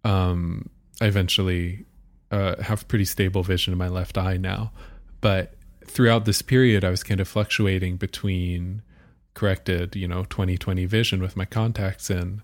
[0.05, 0.69] um,
[1.01, 1.87] I eventually
[2.31, 4.71] uh, have pretty stable vision in my left eye now.
[5.21, 5.55] But
[5.91, 8.83] throughout this period, I was kind of fluctuating between
[9.35, 12.43] corrected, you know, 2020 vision with my contacts in.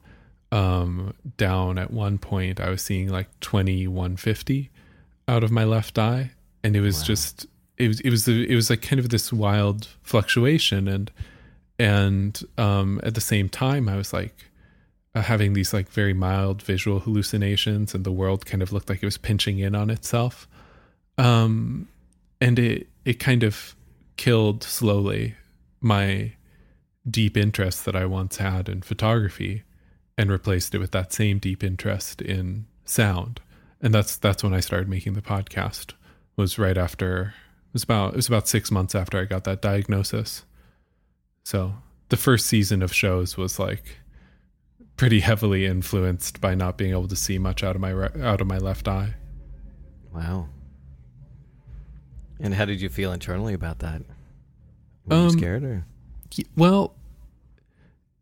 [0.53, 4.71] Um, down at one point, I was seeing like 2150
[5.29, 6.31] out of my left eye,
[6.63, 7.05] and it was wow.
[7.07, 7.47] just
[7.79, 11.11] it was it was it was like kind of this wild fluctuation, and
[11.79, 14.35] and um, at the same time, I was like
[15.15, 19.03] uh, having these like very mild visual hallucinations, and the world kind of looked like
[19.03, 20.47] it was pinching in on itself.
[21.19, 21.89] Um,
[22.41, 23.77] and it it kind of
[24.17, 25.37] killed slowly
[25.81, 26.33] my
[27.09, 29.63] deep interest that I once had in photography,
[30.19, 33.41] and replaced it with that same deep interest in sound.
[33.81, 35.93] And that's that's when I started making the podcast.
[36.37, 37.35] Was right after
[37.69, 40.45] it was about it was about six months after I got that diagnosis.
[41.45, 41.75] So
[42.09, 43.99] the first season of shows was like
[44.97, 48.41] pretty heavily influenced by not being able to see much out of my re- out
[48.41, 49.15] of my left eye.
[50.13, 50.49] Wow.
[52.41, 54.03] And how did you feel internally about that?
[55.07, 55.87] Were um, you scared or?
[56.57, 56.95] Well,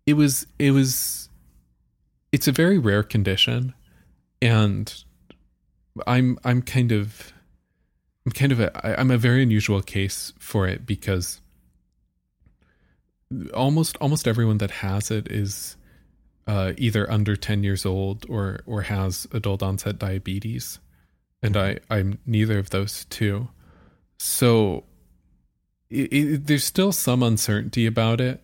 [0.07, 1.29] it was it was
[2.33, 3.75] it's a very rare condition
[4.43, 5.05] and
[6.07, 7.33] I'm I'm kind of
[8.27, 11.41] I'm kind of a I, I'm a very unusual case for it because
[13.55, 15.77] almost almost everyone that has it is
[16.47, 20.79] uh, either under 10 years old or or has adult onset diabetes
[21.43, 23.49] and I I'm neither of those two
[24.25, 24.85] so
[25.91, 28.43] it, it, there's still some uncertainty about it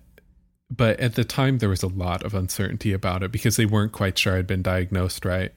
[0.71, 3.93] but at the time there was a lot of uncertainty about it because they weren't
[3.93, 5.53] quite sure I'd been diagnosed right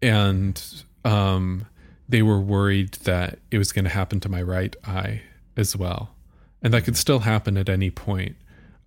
[0.00, 0.62] and
[1.04, 1.66] um
[2.08, 5.22] they were worried that it was going to happen to my right eye
[5.56, 6.14] as well
[6.62, 8.36] and that could still happen at any point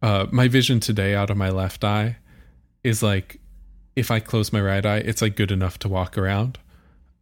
[0.01, 2.17] uh, my vision today out of my left eye
[2.83, 3.39] is like
[3.95, 6.59] if I close my right eye, it's like good enough to walk around.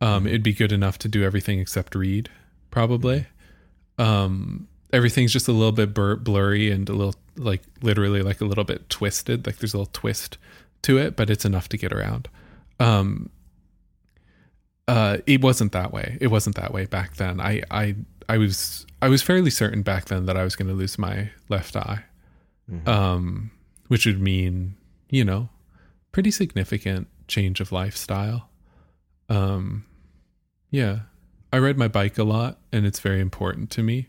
[0.01, 2.29] Um, it'd be good enough to do everything except read,
[2.71, 3.27] probably.
[3.97, 8.45] Um, everything's just a little bit bur- blurry and a little like literally like a
[8.45, 9.45] little bit twisted.
[9.45, 10.37] Like there's a little twist
[10.83, 12.29] to it, but it's enough to get around.
[12.79, 13.29] Um,
[14.87, 16.17] uh, it wasn't that way.
[16.19, 17.39] It wasn't that way back then.
[17.39, 17.95] I, I,
[18.27, 21.29] I was, I was fairly certain back then that I was going to lose my
[21.49, 22.03] left eye
[22.71, 22.87] mm-hmm.
[22.87, 23.51] um,
[23.87, 24.75] which would mean,
[25.09, 25.49] you know,
[26.11, 28.49] pretty significant change of lifestyle.
[29.29, 29.85] Um,
[30.69, 30.99] yeah,
[31.53, 34.07] I ride my bike a lot, and it's very important to me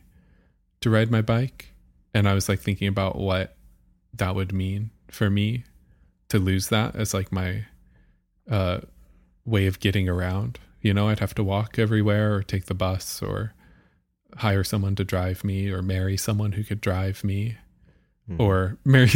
[0.81, 1.75] to ride my bike.
[2.15, 3.57] And I was like thinking about what
[4.15, 5.65] that would mean for me
[6.31, 7.67] to lose that as like my
[8.51, 8.81] uh,
[9.45, 10.59] way of getting around.
[10.81, 13.53] You know, I'd have to walk everywhere or take the bus or
[14.37, 17.59] hire someone to drive me or marry someone who could drive me
[18.31, 18.41] Mm-hmm.
[18.41, 19.09] Or marry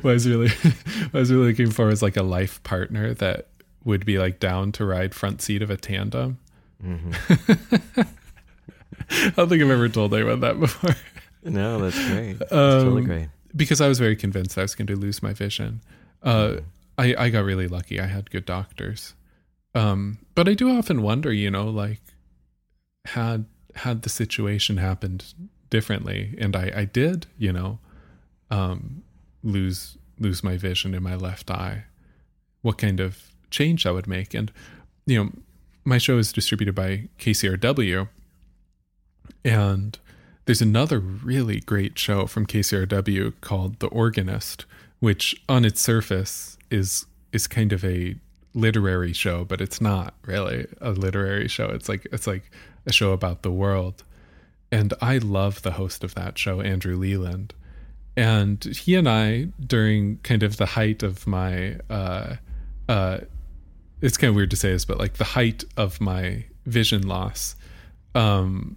[0.00, 0.48] what I was really
[1.10, 3.48] what I was really looking for was like a life partner that
[3.84, 6.38] would be like down to ride front seat of a tandem.
[6.84, 8.00] Mm-hmm.
[9.10, 10.94] I don't think I've ever told anyone that before.
[11.42, 12.38] No, that's great.
[12.38, 13.28] That's um, totally great.
[13.56, 15.80] Because I was very convinced I was going to lose my vision.
[16.22, 16.64] Uh, mm-hmm.
[16.98, 17.98] I, I got really lucky.
[18.00, 19.14] I had good doctors.
[19.74, 22.00] Um, but I do often wonder, you know, like
[23.06, 25.32] had had the situation happened
[25.70, 27.78] differently, and I, I did, you know,
[28.50, 29.02] um,
[29.42, 31.84] lose lose my vision in my left eye.
[32.62, 34.34] What kind of change that would make?
[34.34, 34.52] And
[35.06, 35.30] you know,
[35.90, 38.08] my show is distributed by KCRW,
[39.44, 39.98] and
[40.46, 44.66] there's another really great show from KCRW called The Organist,
[45.00, 48.14] which on its surface is is kind of a
[48.54, 51.66] literary show, but it's not really a literary show.
[51.66, 52.50] It's like it's like
[52.86, 54.04] a show about the world.
[54.72, 57.52] And I love the host of that show, Andrew Leland.
[58.16, 62.36] And he and I, during kind of the height of my, uh,
[62.88, 63.18] uh,
[64.00, 67.56] it's kind of weird to say this, but like the height of my vision loss,
[68.14, 68.76] um,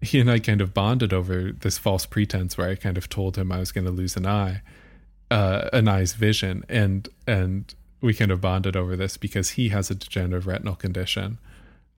[0.00, 3.36] he and I kind of bonded over this false pretense where I kind of told
[3.36, 4.62] him I was going to lose an eye,
[5.30, 9.90] uh, an eye's vision, and and we kind of bonded over this because he has
[9.90, 11.38] a degenerative retinal condition,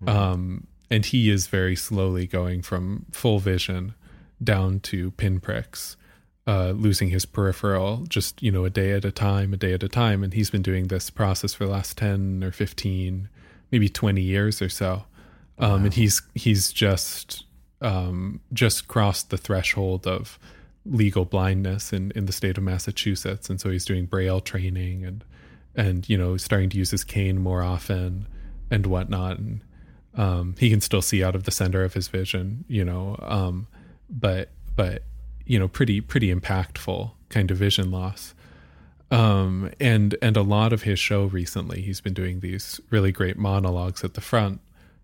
[0.03, 0.09] mm-hmm.
[0.09, 3.95] um, and he is very slowly going from full vision
[4.43, 5.97] down to pinpricks
[6.47, 9.83] uh, losing his peripheral just you know a day at a time a day at
[9.83, 10.23] a time.
[10.23, 13.29] And he's been doing this process for the last 10 or 15
[13.71, 15.05] maybe 20 years or so.
[15.59, 15.77] Um, wow.
[15.77, 17.45] and he's he's just
[17.81, 20.39] um, just crossed the threshold of
[20.87, 23.49] legal blindness in, in the state of Massachusetts.
[23.49, 25.25] And so he's doing braille training and
[25.75, 28.27] and you know starting to use his cane more often
[28.71, 29.39] and whatnot.
[29.39, 29.61] And
[30.17, 33.67] um, he can still see out of the center of his vision, you know, um,
[34.09, 35.03] but but
[35.47, 38.35] you know, pretty pretty impactful kind of vision loss.
[39.11, 43.37] Um, and and a lot of his show recently, he's been doing these really great
[43.37, 44.61] monologues at the front,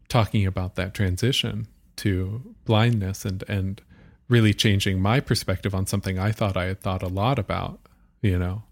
[0.09, 3.83] talking about that transition to blindness and and
[4.29, 7.81] really changing my perspective on something I thought I had thought a lot about.
[8.23, 8.63] You know,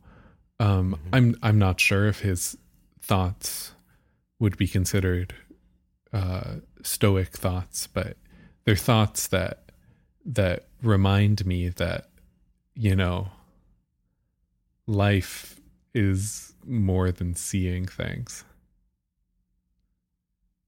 [0.60, 1.14] um, mm-hmm.
[1.14, 2.56] I'm I'm not sure if his
[3.00, 3.72] thoughts
[4.38, 5.34] would be considered
[6.12, 8.16] uh, stoic thoughts, but
[8.64, 9.72] they're thoughts that
[10.24, 12.08] that remind me that
[12.74, 13.28] you know
[14.86, 15.60] life
[15.94, 18.44] is more than seeing things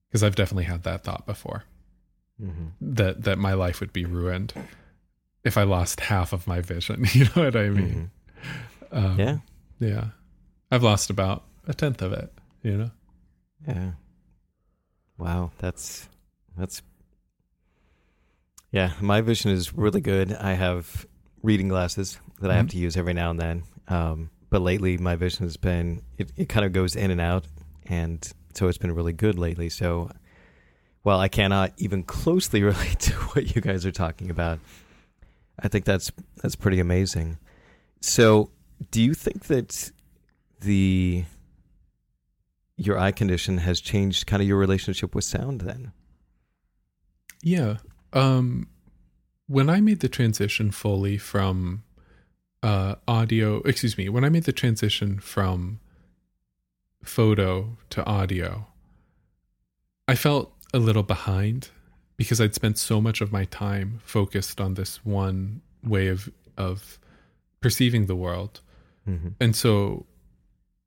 [0.07, 1.63] because I've definitely had that thought before
[2.41, 2.65] mm-hmm.
[2.81, 4.53] that that my life would be ruined
[5.43, 7.05] if I lost half of my vision.
[7.13, 8.11] You know what I mean?
[8.91, 9.05] Mm-hmm.
[9.05, 9.37] Um, yeah,
[9.79, 10.05] yeah.
[10.69, 12.31] I've lost about a tenth of it.
[12.63, 12.91] You know.
[13.67, 13.91] Yeah.
[15.17, 16.09] Wow, that's
[16.57, 16.81] that's
[18.71, 18.93] yeah.
[18.99, 20.33] My vision is really good.
[20.33, 21.05] I have
[21.43, 22.51] reading glasses that mm-hmm.
[22.51, 22.71] I have mm-hmm.
[22.71, 23.63] to use every now and then.
[23.87, 27.45] Um, but lately, my vision has been it, it kind of goes in and out,
[27.85, 29.69] and so it's been really good lately.
[29.69, 30.11] So,
[31.03, 34.59] while I cannot even closely relate to what you guys are talking about,
[35.59, 36.11] I think that's
[36.41, 37.37] that's pretty amazing.
[38.01, 38.51] So,
[38.91, 39.91] do you think that
[40.59, 41.25] the
[42.81, 45.91] your eye condition has changed kind of your relationship with sound then.
[47.43, 47.77] Yeah.
[48.13, 48.67] Um,
[49.47, 51.83] when I made the transition fully from
[52.63, 55.79] uh, audio, excuse me, when I made the transition from
[57.03, 58.67] photo to audio,
[60.07, 61.69] I felt a little behind
[62.17, 66.99] because I'd spent so much of my time focused on this one way of of
[67.61, 68.61] perceiving the world.
[69.07, 69.29] Mm-hmm.
[69.39, 70.05] And so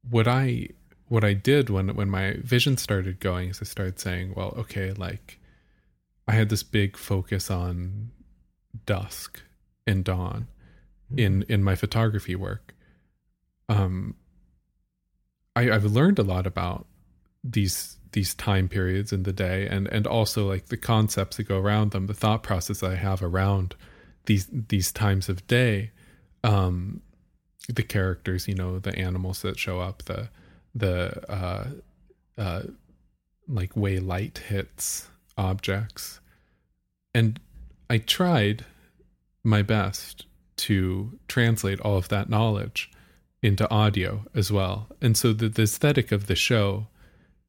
[0.09, 0.69] what I
[1.09, 4.93] what I did when when my vision started going is I started saying, well, okay,
[4.93, 5.41] like
[6.27, 8.11] I had this big focus on
[8.87, 9.43] dusk
[9.87, 10.49] and dawn
[11.11, 11.19] mm-hmm.
[11.19, 12.75] in in my photography work.
[13.69, 14.17] Um
[15.57, 16.87] I, I've learned a lot about
[17.43, 21.59] these these time periods in the day and and also like the concepts that go
[21.59, 23.75] around them, the thought process I have around
[24.27, 25.91] these these times of day.
[26.43, 27.03] Um
[27.69, 30.29] the characters, you know, the animals that show up, the
[30.75, 31.67] the uh,
[32.37, 32.63] uh,
[33.49, 36.21] like way light hits objects,
[37.15, 37.41] and
[37.89, 38.65] I tried
[39.43, 40.27] my best
[40.57, 42.91] to translate all of that knowledge
[43.43, 44.89] into audio as well.
[45.03, 46.87] And so the, the aesthetic of the show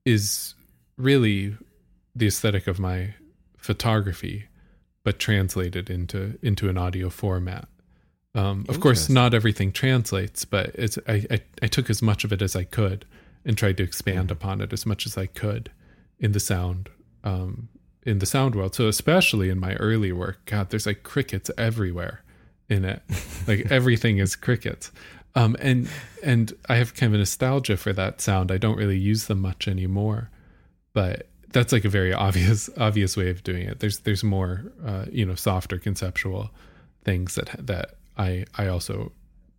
[0.04, 0.54] is
[0.98, 1.56] really
[2.14, 3.16] the aesthetic of my
[3.58, 4.46] photography,
[5.04, 7.68] but translated into into an audio format.
[8.34, 12.34] Um, of course, not everything translates, but it's I, I, I took as much of
[12.34, 13.06] it as I could
[13.46, 14.32] and tried to expand mm-hmm.
[14.34, 15.72] upon it as much as I could
[16.20, 16.90] in the sound
[17.24, 17.70] um,
[18.06, 18.76] in the sound world.
[18.76, 22.24] So especially in my early work, God, there's like crickets everywhere
[22.70, 23.02] in it.
[23.48, 24.92] like everything is crickets.
[25.36, 25.90] Um, and
[26.24, 28.52] and I have kind of a nostalgia for that sound.
[28.52, 30.30] I don't really use them much anymore,
[30.94, 33.80] but that's like a very obvious obvious way of doing it.
[33.80, 36.52] There's there's more uh, you know softer conceptual
[37.04, 39.12] things that that I I also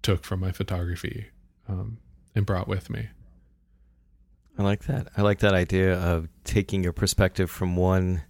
[0.03, 1.27] took from my photography
[1.69, 1.99] um,
[2.35, 3.09] and brought with me.
[4.59, 5.09] I like that.
[5.17, 8.23] I like that idea of taking your perspective from one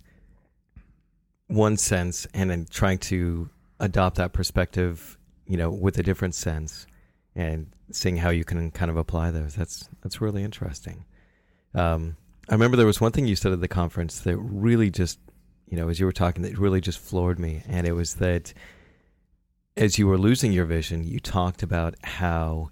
[1.49, 3.49] one sense and then trying to
[3.81, 5.17] adopt that perspective,
[5.47, 6.87] you know, with a different sense
[7.35, 9.55] and seeing how you can kind of apply those.
[9.55, 11.05] That's that's really interesting.
[11.75, 12.17] Um,
[12.49, 15.19] I remember there was one thing you said at the conference that really just,
[15.69, 18.55] you know, as you were talking, that really just floored me, and it was that
[19.77, 22.71] as you were losing your vision, you talked about how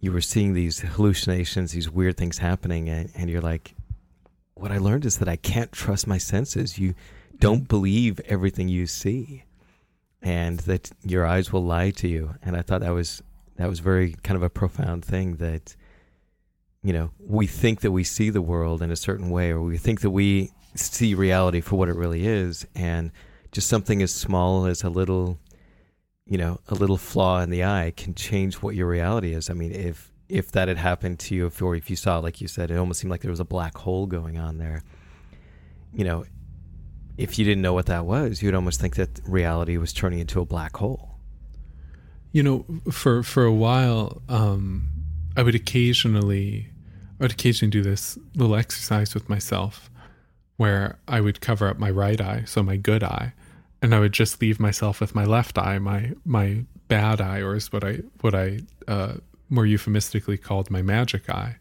[0.00, 3.74] you were seeing these hallucinations, these weird things happening, and, and you're like,
[4.54, 6.78] what I learned is that I can't trust my senses.
[6.78, 6.94] You
[7.40, 9.44] don't believe everything you see,
[10.22, 12.34] and that your eyes will lie to you.
[12.42, 13.22] And I thought that was
[13.56, 15.74] that was very kind of a profound thing that
[16.82, 19.78] you know we think that we see the world in a certain way, or we
[19.78, 23.10] think that we see reality for what it really is, and
[23.50, 25.40] just something as small as a little
[26.30, 29.50] you know, a little flaw in the eye can change what your reality is.
[29.50, 32.40] I mean, if if that had happened to you, if, or if you saw, like
[32.40, 34.84] you said, it almost seemed like there was a black hole going on there.
[35.92, 36.24] You know,
[37.20, 40.40] if you didn't know what that was, you'd almost think that reality was turning into
[40.40, 41.18] a black hole.
[42.32, 44.88] You know, for for a while, um,
[45.36, 46.68] I would occasionally,
[47.18, 49.90] I would occasionally do this little exercise with myself,
[50.56, 53.34] where I would cover up my right eye, so my good eye,
[53.82, 57.54] and I would just leave myself with my left eye, my my bad eye, or
[57.54, 59.14] is what I what I uh,
[59.50, 61.56] more euphemistically called my magic eye,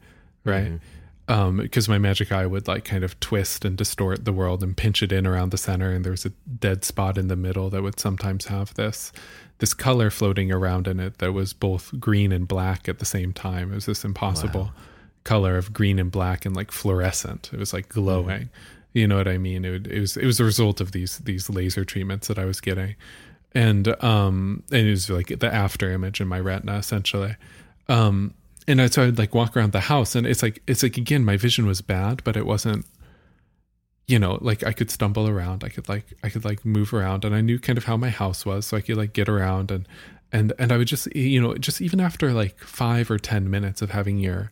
[0.46, 0.66] right?
[0.66, 0.99] Mm-hmm.
[1.30, 4.76] Um, because my magic eye would like kind of twist and distort the world and
[4.76, 7.70] pinch it in around the center, and there was a dead spot in the middle
[7.70, 9.12] that would sometimes have this
[9.60, 13.32] this color floating around in it that was both green and black at the same
[13.32, 13.72] time.
[13.72, 14.74] It was this impossible wow.
[15.24, 17.52] color of green and black and like fluorescent.
[17.54, 18.44] It was like glowing.
[18.44, 19.66] Mm-hmm you know what I mean?
[19.66, 22.60] It, it was it was a result of these these laser treatments that I was
[22.60, 22.96] getting,
[23.54, 27.36] and um and it was like the after image in my retina essentially.
[27.88, 28.34] Um,
[28.70, 31.38] and so I'd like walk around the house, and it's like it's like again my
[31.38, 32.86] vision was bad, but it wasn't
[34.08, 37.24] you know like i could stumble around i could like i could like move around
[37.24, 39.70] and i knew kind of how my house was so i could like get around
[39.70, 39.88] and
[40.32, 43.84] and and i would just you know just even after like five or ten minutes
[43.84, 44.50] of having your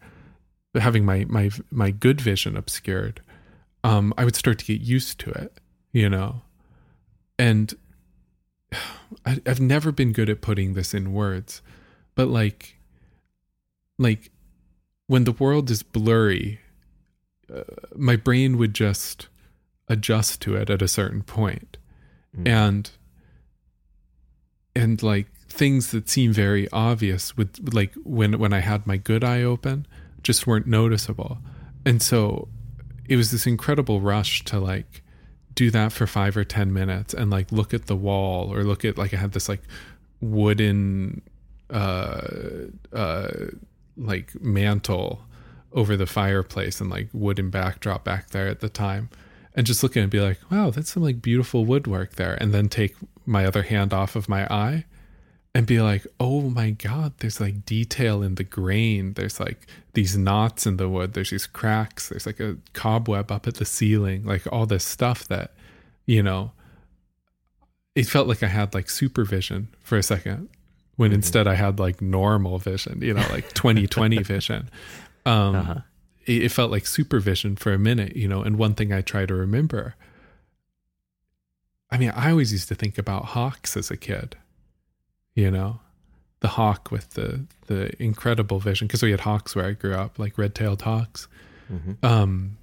[0.76, 3.20] having my my my good vision obscured
[3.84, 5.60] um, I would start to get used to it,
[5.92, 6.42] you know?
[7.40, 7.74] And
[9.26, 11.62] I, I've never been good at putting this in words,
[12.16, 12.77] but like,
[13.98, 14.32] like
[15.08, 16.60] when the world is blurry,
[17.54, 17.64] uh,
[17.96, 19.28] my brain would just
[19.88, 21.78] adjust to it at a certain point.
[22.38, 22.48] Mm.
[22.48, 22.92] And,
[24.76, 29.24] and like things that seem very obvious with like when, when I had my good
[29.24, 29.88] eye open
[30.24, 31.38] just weren't noticeable.
[31.86, 32.50] And so
[33.08, 35.02] it was this incredible rush to like
[35.56, 38.86] do that for five or ten minutes and like look at the wall or look
[38.86, 39.62] at like I had this like
[40.22, 41.22] wooden
[41.70, 42.22] uh
[42.94, 43.30] uh
[43.98, 45.22] like mantle
[45.72, 49.10] over the fireplace and like wooden backdrop back there at the time
[49.54, 52.36] and just look at it and be like, wow, that's some like beautiful woodwork there.
[52.36, 52.96] And then take
[53.26, 54.86] my other hand off of my eye
[55.54, 59.14] and be like, oh my God, there's like detail in the grain.
[59.14, 61.14] There's like these knots in the wood.
[61.14, 62.10] There's these cracks.
[62.10, 65.54] There's like a cobweb up at the ceiling, like all this stuff that,
[66.06, 66.52] you know,
[67.96, 70.50] it felt like I had like supervision for a second
[70.98, 71.16] when mm-hmm.
[71.16, 74.70] instead I had like normal vision, you know, like 2020 vision.
[75.26, 75.80] Um, uh-huh.
[76.26, 79.26] it, it felt like supervision for a minute, you know, and one thing I try
[79.26, 79.96] to remember.
[81.90, 84.36] I mean, I always used to think about hawks as a kid
[85.38, 85.80] you know,
[86.40, 90.18] the hawk with the the incredible vision because we had hawks where I grew up,
[90.18, 91.28] like red-tailed hawks.
[91.72, 92.04] Mm-hmm.
[92.04, 92.58] Um,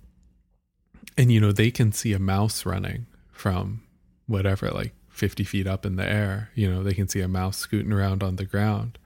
[1.16, 3.82] and you know they can see a mouse running from
[4.26, 6.50] whatever, like fifty feet up in the air.
[6.54, 8.98] You know they can see a mouse scooting around on the ground.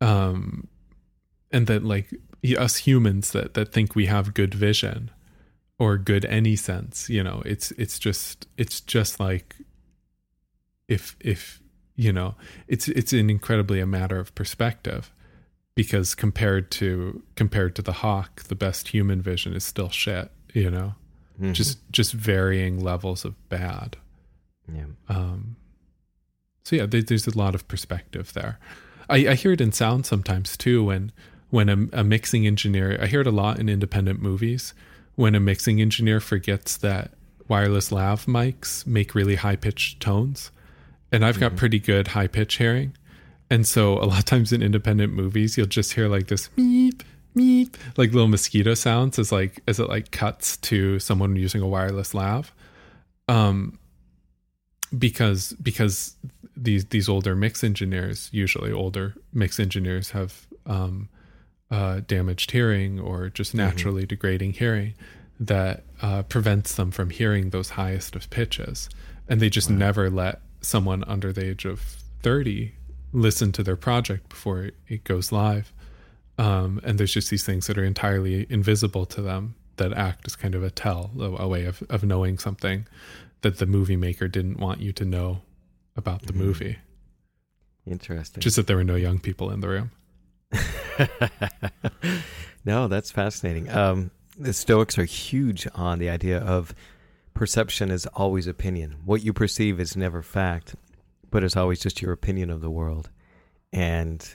[0.00, 0.68] Um,
[1.50, 2.14] and that like
[2.56, 5.10] us humans that that think we have good vision
[5.78, 9.56] or good any sense, you know, it's it's just it's just like
[10.88, 11.60] if if
[11.94, 12.34] you know
[12.66, 15.12] it's it's an incredibly a matter of perspective
[15.74, 20.70] because compared to compared to the hawk the best human vision is still shit you
[20.70, 20.94] know
[21.38, 21.52] mm-hmm.
[21.52, 23.96] just just varying levels of bad
[24.72, 25.56] yeah um
[26.64, 28.58] so yeah there, there's a lot of perspective there
[29.08, 31.12] I, I hear it in sound sometimes too when
[31.50, 34.74] when a, a mixing engineer i hear it a lot in independent movies
[35.14, 37.12] when a mixing engineer forgets that
[37.48, 40.50] wireless lav mics make really high pitched tones
[41.12, 41.58] and I've got mm-hmm.
[41.58, 42.94] pretty good high pitch hearing.
[43.50, 47.02] And so a lot of times in independent movies, you'll just hear like this meep,
[47.34, 51.68] meep, like little mosquito sounds as like as it like cuts to someone using a
[51.68, 52.52] wireless lav.
[53.26, 53.77] Um
[54.96, 56.16] because because
[56.56, 61.08] these these older mix engineers, usually older mix engineers have um
[61.70, 63.66] uh damaged hearing or just mm-hmm.
[63.66, 64.08] naturally mm-hmm.
[64.08, 64.94] degrading hearing
[65.40, 68.88] that uh prevents them from hearing those highest of pitches.
[69.28, 69.76] And they just wow.
[69.76, 71.80] never let someone under the age of
[72.22, 72.72] 30
[73.12, 75.72] listen to their project before it goes live.
[76.38, 80.36] Um, and there's just these things that are entirely invisible to them that act as
[80.36, 82.86] kind of a tell, a, a way of, of knowing something
[83.42, 85.42] that the movie maker didn't want you to know
[85.96, 86.42] about the mm-hmm.
[86.42, 86.78] movie.
[87.86, 88.40] Interesting.
[88.40, 89.90] Just that there were no young people in the room.
[92.64, 93.70] no, that's fascinating.
[93.70, 96.74] Um, the Stoics are huge on the idea of
[97.34, 98.96] perception is always opinion.
[99.04, 100.74] What you perceive is never fact,
[101.30, 103.10] but it's always just your opinion of the world.
[103.72, 104.26] And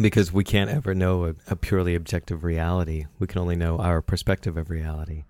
[0.00, 4.00] because we can't ever know a, a, purely objective reality, we can only know our
[4.00, 5.24] perspective of reality.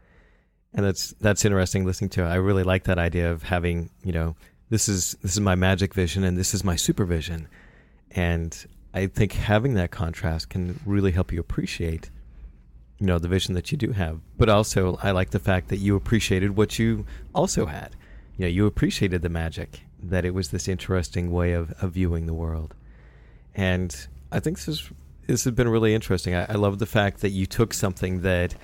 [0.73, 2.23] And that's that's interesting listening to.
[2.23, 2.29] it.
[2.29, 4.37] I really like that idea of having, you know,
[4.69, 7.49] this is this is my magic vision and this is my supervision.
[8.13, 8.57] And
[8.95, 12.11] I think having that contrast can really help you appreciate
[13.01, 15.79] you know the vision that you do have but also i like the fact that
[15.79, 17.97] you appreciated what you also had
[18.37, 22.27] you know you appreciated the magic that it was this interesting way of, of viewing
[22.27, 22.75] the world
[23.55, 24.91] and i think this is
[25.27, 28.55] this has been really interesting I, I love the fact that you took something that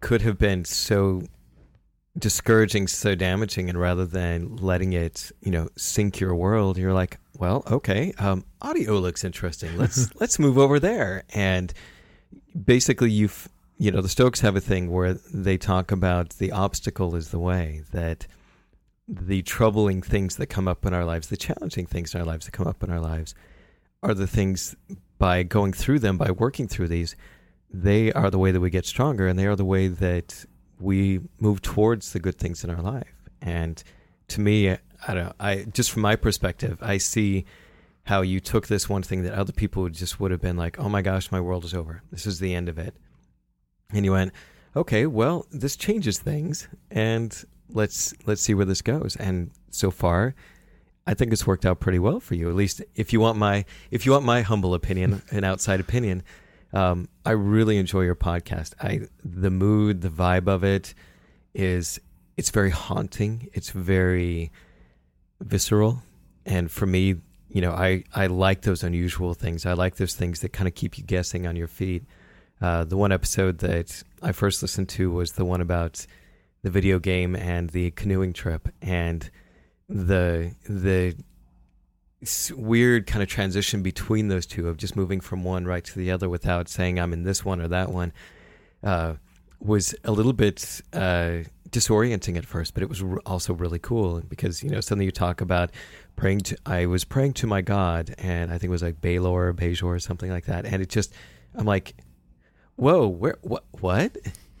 [0.00, 1.22] could have been so
[2.18, 7.18] discouraging so damaging and rather than letting it you know sink your world you're like
[7.38, 9.76] well okay um, audio looks interesting.
[9.76, 11.24] Let's let's move over there.
[11.34, 11.72] And
[12.64, 17.14] basically you've you know the Stoics have a thing where they talk about the obstacle
[17.14, 18.26] is the way that
[19.06, 22.44] the troubling things that come up in our lives, the challenging things in our lives
[22.46, 23.34] that come up in our lives,
[24.02, 24.76] are the things
[25.18, 27.16] by going through them, by working through these,
[27.70, 30.44] they are the way that we get stronger, and they are the way that
[30.80, 33.30] we move towards the good things in our life.
[33.40, 33.82] And
[34.28, 37.44] to me, I don't know, I just from my perspective, I see
[38.04, 40.88] how you took this one thing that other people just would have been like, oh
[40.88, 42.02] my gosh, my world is over.
[42.10, 42.94] This is the end of it.
[43.92, 44.32] And you went,
[44.74, 49.14] okay, well, this changes things and let's let's see where this goes.
[49.16, 50.34] And so far,
[51.06, 52.48] I think it's worked out pretty well for you.
[52.48, 56.22] At least if you want my if you want my humble opinion, an outside opinion,
[56.72, 58.74] um, I really enjoy your podcast.
[58.80, 60.94] I the mood, the vibe of it
[61.54, 62.00] is
[62.36, 63.48] it's very haunting.
[63.52, 64.52] It's very
[65.40, 66.02] visceral,
[66.44, 67.16] and for me,
[67.48, 69.64] you know, I, I like those unusual things.
[69.64, 72.04] I like those things that kind of keep you guessing on your feet.
[72.60, 76.06] Uh, the one episode that I first listened to was the one about
[76.62, 79.30] the video game and the canoeing trip, and
[79.88, 81.16] the the
[82.56, 86.10] weird kind of transition between those two of just moving from one right to the
[86.10, 88.12] other without saying I'm in this one or that one
[88.82, 89.14] uh,
[89.60, 94.62] was a little bit uh, disorienting at first, but it was also really cool because
[94.62, 95.70] you know something you talk about
[96.16, 96.56] praying to.
[96.66, 99.84] I was praying to my God, and I think it was like Baylor or Bejor
[99.84, 101.12] or something like that, and it just
[101.54, 101.94] I'm like,
[102.76, 104.16] Whoa, where what what?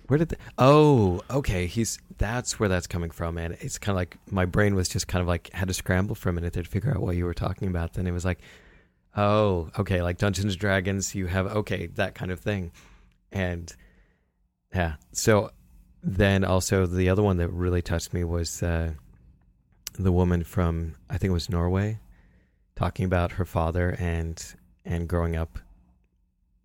[0.08, 1.66] Where did the, Oh, okay.
[1.66, 5.06] He's that's where that's coming from and it's kind of like my brain was just
[5.06, 7.24] kind of like had to scramble for a minute there to figure out what you
[7.24, 7.92] were talking about.
[7.92, 8.40] Then it was like,
[9.16, 12.72] "Oh, okay, like Dungeons and Dragons, you have okay, that kind of thing."
[13.30, 13.72] And
[14.74, 14.94] yeah.
[15.12, 15.50] So
[16.02, 18.92] then also the other one that really touched me was uh,
[19.98, 21.98] the woman from I think it was Norway
[22.76, 24.42] talking about her father and
[24.84, 25.58] and growing up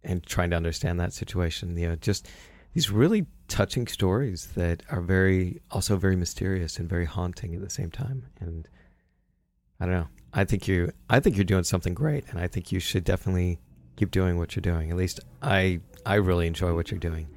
[0.03, 1.77] and trying to understand that situation.
[1.77, 2.27] You know, just
[2.73, 7.69] these really touching stories that are very also very mysterious and very haunting at the
[7.69, 8.25] same time.
[8.39, 8.67] And
[9.79, 10.07] I don't know.
[10.33, 13.59] I think you I think you're doing something great and I think you should definitely
[13.95, 14.89] keep doing what you're doing.
[14.89, 17.27] At least I I really enjoy what you're doing.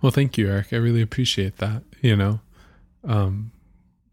[0.00, 0.72] Well, thank you, Eric.
[0.72, 1.82] I really appreciate that.
[2.00, 2.40] You know,
[3.04, 3.52] um,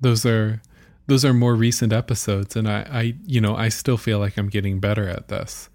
[0.02, 0.62] those are
[1.08, 4.50] those are more recent episodes, and I, I, you know, I still feel like I'm
[4.50, 5.70] getting better at this.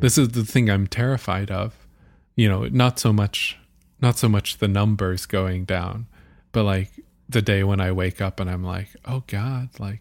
[0.00, 1.86] This is the thing I'm terrified of.
[2.34, 3.56] You know, not so much,
[4.00, 6.06] not so much the numbers going down,
[6.52, 6.90] but like
[7.28, 10.00] the day when I wake up and I'm like, oh God, like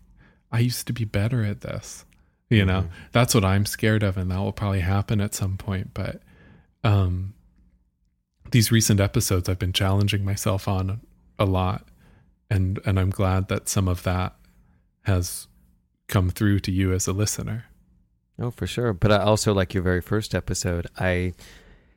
[0.52, 2.06] I used to be better at this.
[2.50, 2.94] You know, mm-hmm.
[3.12, 5.92] that's what I'm scared of, and that will probably happen at some point.
[5.96, 6.22] But
[6.84, 7.34] um,
[8.52, 11.02] these recent episodes I've been challenging myself on
[11.40, 11.88] a lot
[12.54, 14.36] and and I'm glad that some of that
[15.04, 15.48] has
[16.08, 17.66] come through to you as a listener.
[18.40, 18.94] Oh, for sure.
[18.94, 20.88] But I also like your very first episode.
[21.00, 21.34] I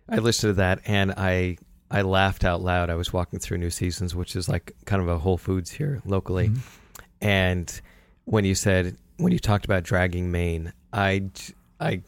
[0.08, 1.58] I listened to that and I
[1.90, 2.90] I laughed out loud.
[2.90, 6.02] I was walking through New Seasons, which is like kind of a Whole Foods here
[6.04, 6.48] locally.
[6.48, 6.58] Mm-hmm.
[7.20, 7.80] And
[8.24, 11.30] when you said when you talked about dragging Main, I
[11.80, 12.02] I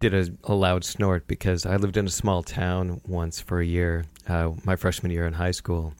[0.00, 3.64] did a, a, loud snort because I lived in a small town once for a
[3.64, 5.94] year, uh, my freshman year in high school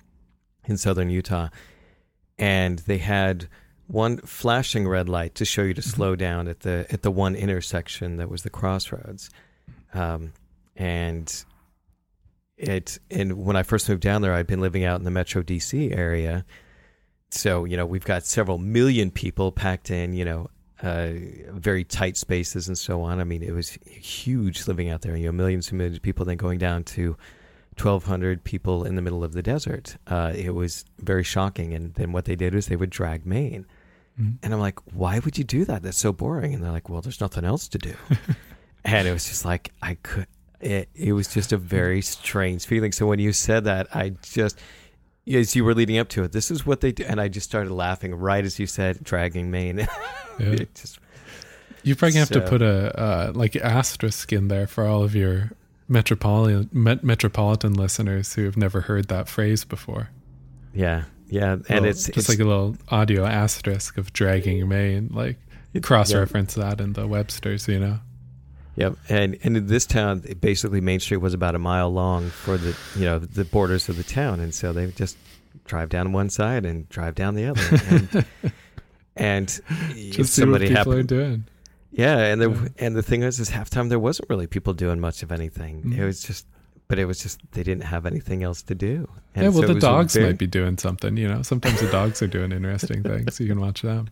[0.67, 1.49] in southern Utah.
[2.39, 3.49] And they had
[3.87, 5.91] one flashing red light to show you to mm-hmm.
[5.91, 9.31] slow down at the at the one intersection that was the crossroads.
[9.93, 10.33] Um,
[10.77, 11.45] and
[12.57, 15.43] it and when I first moved down there, I'd been living out in the Metro
[15.43, 16.45] DC area.
[17.31, 20.51] So, you know, we've got several million people packed in, you know,
[20.83, 21.11] uh,
[21.51, 23.19] very tight spaces and so on.
[23.19, 25.17] I mean, it was huge living out there.
[25.17, 26.25] You know, millions and millions of people.
[26.25, 27.17] Then going down to
[27.77, 29.97] 1,200 people in the middle of the desert.
[30.07, 31.75] Uh, it was very shocking.
[31.75, 33.67] And then what they did was they would drag Main.
[34.21, 34.37] Mm-hmm.
[34.43, 35.83] And I'm like, why would you do that?
[35.83, 36.55] That's so boring.
[36.55, 37.95] And they're like, well, there's nothing else to do.
[38.85, 40.27] and it was just like, I could,
[40.61, 42.93] it, it was just a very strange feeling.
[42.93, 44.59] So when you said that, I just,
[45.27, 47.05] as you were leading up to it, this is what they do.
[47.05, 49.79] And I just started laughing right as you said, dragging Main.
[50.39, 50.57] yeah.
[50.75, 50.99] just,
[51.83, 52.19] you probably so.
[52.21, 55.53] have to put a uh, like asterisk in there for all of your
[55.89, 60.09] metropolitan met, metropolitan listeners who have never heard that phrase before.
[60.73, 65.37] Yeah, yeah, and it's just it's, like a little audio asterisk of dragging Main, like
[65.83, 66.71] cross reference yeah.
[66.71, 68.01] that in the Webster's, you know.
[68.77, 72.57] Yep, and and in this town, basically Main Street was about a mile long for
[72.57, 75.17] the you know the borders of the town, and so they just
[75.65, 78.53] drive down one side and drive down the other, and,
[79.17, 79.61] and
[80.11, 81.45] just somebody see what happened, are doing.
[81.93, 82.87] Yeah, and the yeah.
[82.87, 85.83] and the thing is, is halftime there wasn't really people doing much of anything.
[85.83, 86.03] Mm-hmm.
[86.03, 86.47] It was just,
[86.89, 89.09] but it was just they didn't have anything else to do.
[89.37, 91.17] And yeah, well, so the dogs very, might be doing something.
[91.17, 93.39] You know, sometimes the dogs are doing interesting things.
[93.39, 94.09] You can watch them.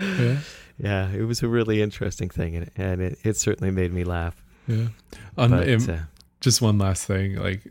[0.00, 0.38] Yeah,
[0.78, 4.42] yeah, it was a really interesting thing, and, and it, it certainly made me laugh.
[4.66, 4.88] Yeah,
[5.36, 5.98] On, but, um, uh,
[6.40, 7.62] just one last thing, like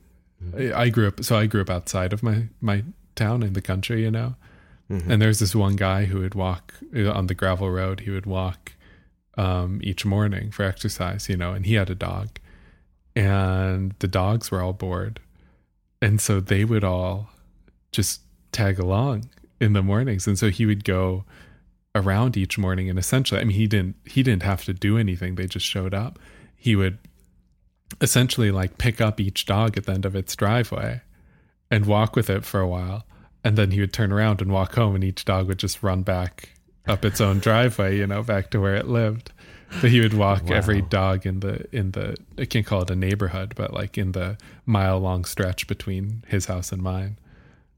[0.43, 0.71] mm-hmm.
[0.75, 2.83] I grew up, so I grew up outside of my my
[3.15, 4.35] town in the country, you know.
[4.89, 5.11] Mm-hmm.
[5.11, 8.01] And there's this one guy who would walk uh, on the gravel road.
[8.01, 8.73] He would walk
[9.37, 12.39] um, each morning for exercise, you know, and he had a dog,
[13.15, 15.19] and the dogs were all bored,
[16.01, 17.29] and so they would all
[17.91, 18.21] just
[18.51, 19.29] tag along
[19.61, 21.23] in the mornings, and so he would go
[21.99, 25.35] around each morning, and essentially, I mean, he didn't he didn't have to do anything;
[25.35, 26.19] they just showed up.
[26.55, 26.97] He would
[28.01, 31.01] essentially like pick up each dog at the end of its driveway
[31.71, 33.03] and walk with it for a while
[33.43, 36.03] and then he would turn around and walk home and each dog would just run
[36.03, 36.49] back
[36.87, 39.31] up its own driveway, you know, back to where it lived.
[39.81, 40.55] But he would walk wow.
[40.55, 44.13] every dog in the in the I can't call it a neighborhood, but like in
[44.13, 47.19] the mile long stretch between his house and mine.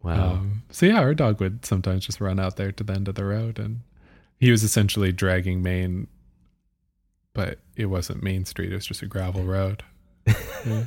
[0.01, 0.31] Wow.
[0.31, 3.15] Um, so yeah, our dog would sometimes just run out there to the end of
[3.15, 3.81] the road, and
[4.41, 6.07] he was essentially dragging Main,
[7.33, 9.83] but it wasn't Main Street; it was just a gravel road.
[10.65, 10.85] Yeah.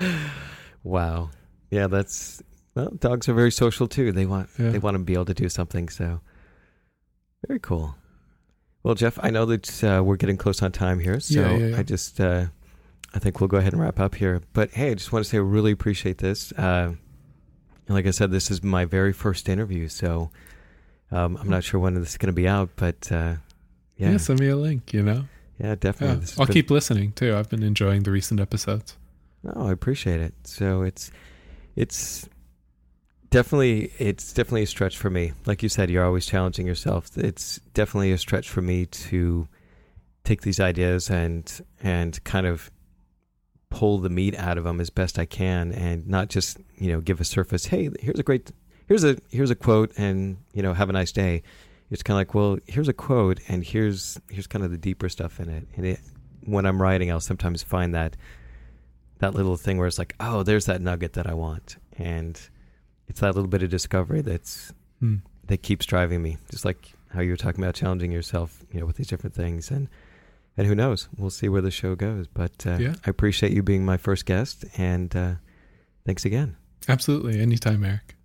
[0.84, 1.30] wow.
[1.70, 2.42] Yeah, that's
[2.74, 4.12] well, dogs are very social too.
[4.12, 4.70] They want yeah.
[4.70, 5.88] they want to be able to do something.
[5.88, 6.20] So
[7.46, 7.96] very cool.
[8.84, 11.82] Well, Jeff, I know that uh, we're getting close on time here, so yeah, I
[11.82, 12.46] just uh,
[13.14, 14.42] I think we'll go ahead and wrap up here.
[14.52, 16.52] But hey, I just want to say I really appreciate this.
[16.52, 16.94] Uh,
[17.88, 20.30] like I said, this is my very first interview, so
[21.10, 23.36] um, I'm not sure when this is going to be out, but uh,
[23.96, 24.10] yeah.
[24.10, 24.92] yeah, send me a link.
[24.92, 25.24] You know,
[25.58, 26.26] yeah, definitely.
[26.38, 26.54] I'll been...
[26.54, 27.34] keep listening too.
[27.34, 28.96] I've been enjoying the recent episodes.
[29.54, 30.34] Oh, I appreciate it.
[30.44, 31.10] So it's
[31.76, 32.28] it's
[33.30, 35.32] definitely it's definitely a stretch for me.
[35.46, 37.16] Like you said, you're always challenging yourself.
[37.16, 39.48] It's definitely a stretch for me to
[40.24, 42.70] take these ideas and and kind of
[43.70, 47.00] pull the meat out of them as best I can, and not just you know
[47.00, 47.66] give a surface.
[47.66, 48.50] Hey, here's a great
[48.88, 51.42] here's a here's a quote, and you know have a nice day.
[51.90, 55.08] It's kind of like, well, here's a quote, and here's here's kind of the deeper
[55.08, 55.68] stuff in it.
[55.76, 56.00] And it,
[56.44, 58.16] when I'm writing, I'll sometimes find that
[59.18, 62.40] that little thing where it's like, oh, there's that nugget that I want, and
[63.08, 65.16] it's that little bit of discovery that's Hmm.
[65.46, 66.38] that keeps driving me.
[66.50, 69.70] Just like how you were talking about challenging yourself, you know, with these different things,
[69.70, 69.88] and
[70.56, 72.26] and who knows, we'll see where the show goes.
[72.26, 72.94] But uh, Yeah.
[73.06, 75.34] I appreciate you being my first guest, and uh,
[76.04, 76.56] thanks again.
[76.88, 77.40] Absolutely.
[77.40, 78.16] Anytime, Eric.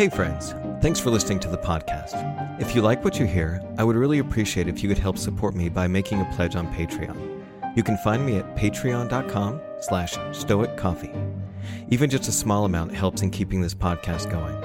[0.00, 0.54] Hey, friends.
[0.80, 2.14] Thanks for listening to the podcast.
[2.58, 5.54] If you like what you hear, I would really appreciate if you could help support
[5.54, 7.76] me by making a pledge on Patreon.
[7.76, 11.12] You can find me at patreon.com slash stoic coffee.
[11.90, 14.56] Even just a small amount helps in keeping this podcast going.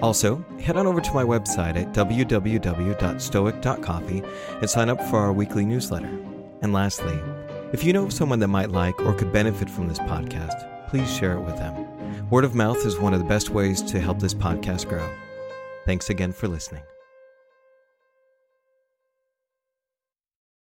[0.00, 4.22] Also, head on over to my website at www.stoic.coffee
[4.60, 6.16] and sign up for our weekly newsletter.
[6.62, 7.18] And lastly,
[7.72, 11.12] if you know of someone that might like or could benefit from this podcast, please
[11.12, 11.95] share it with them.
[12.28, 15.08] Word of mouth is one of the best ways to help this podcast grow.
[15.84, 16.82] Thanks again for listening.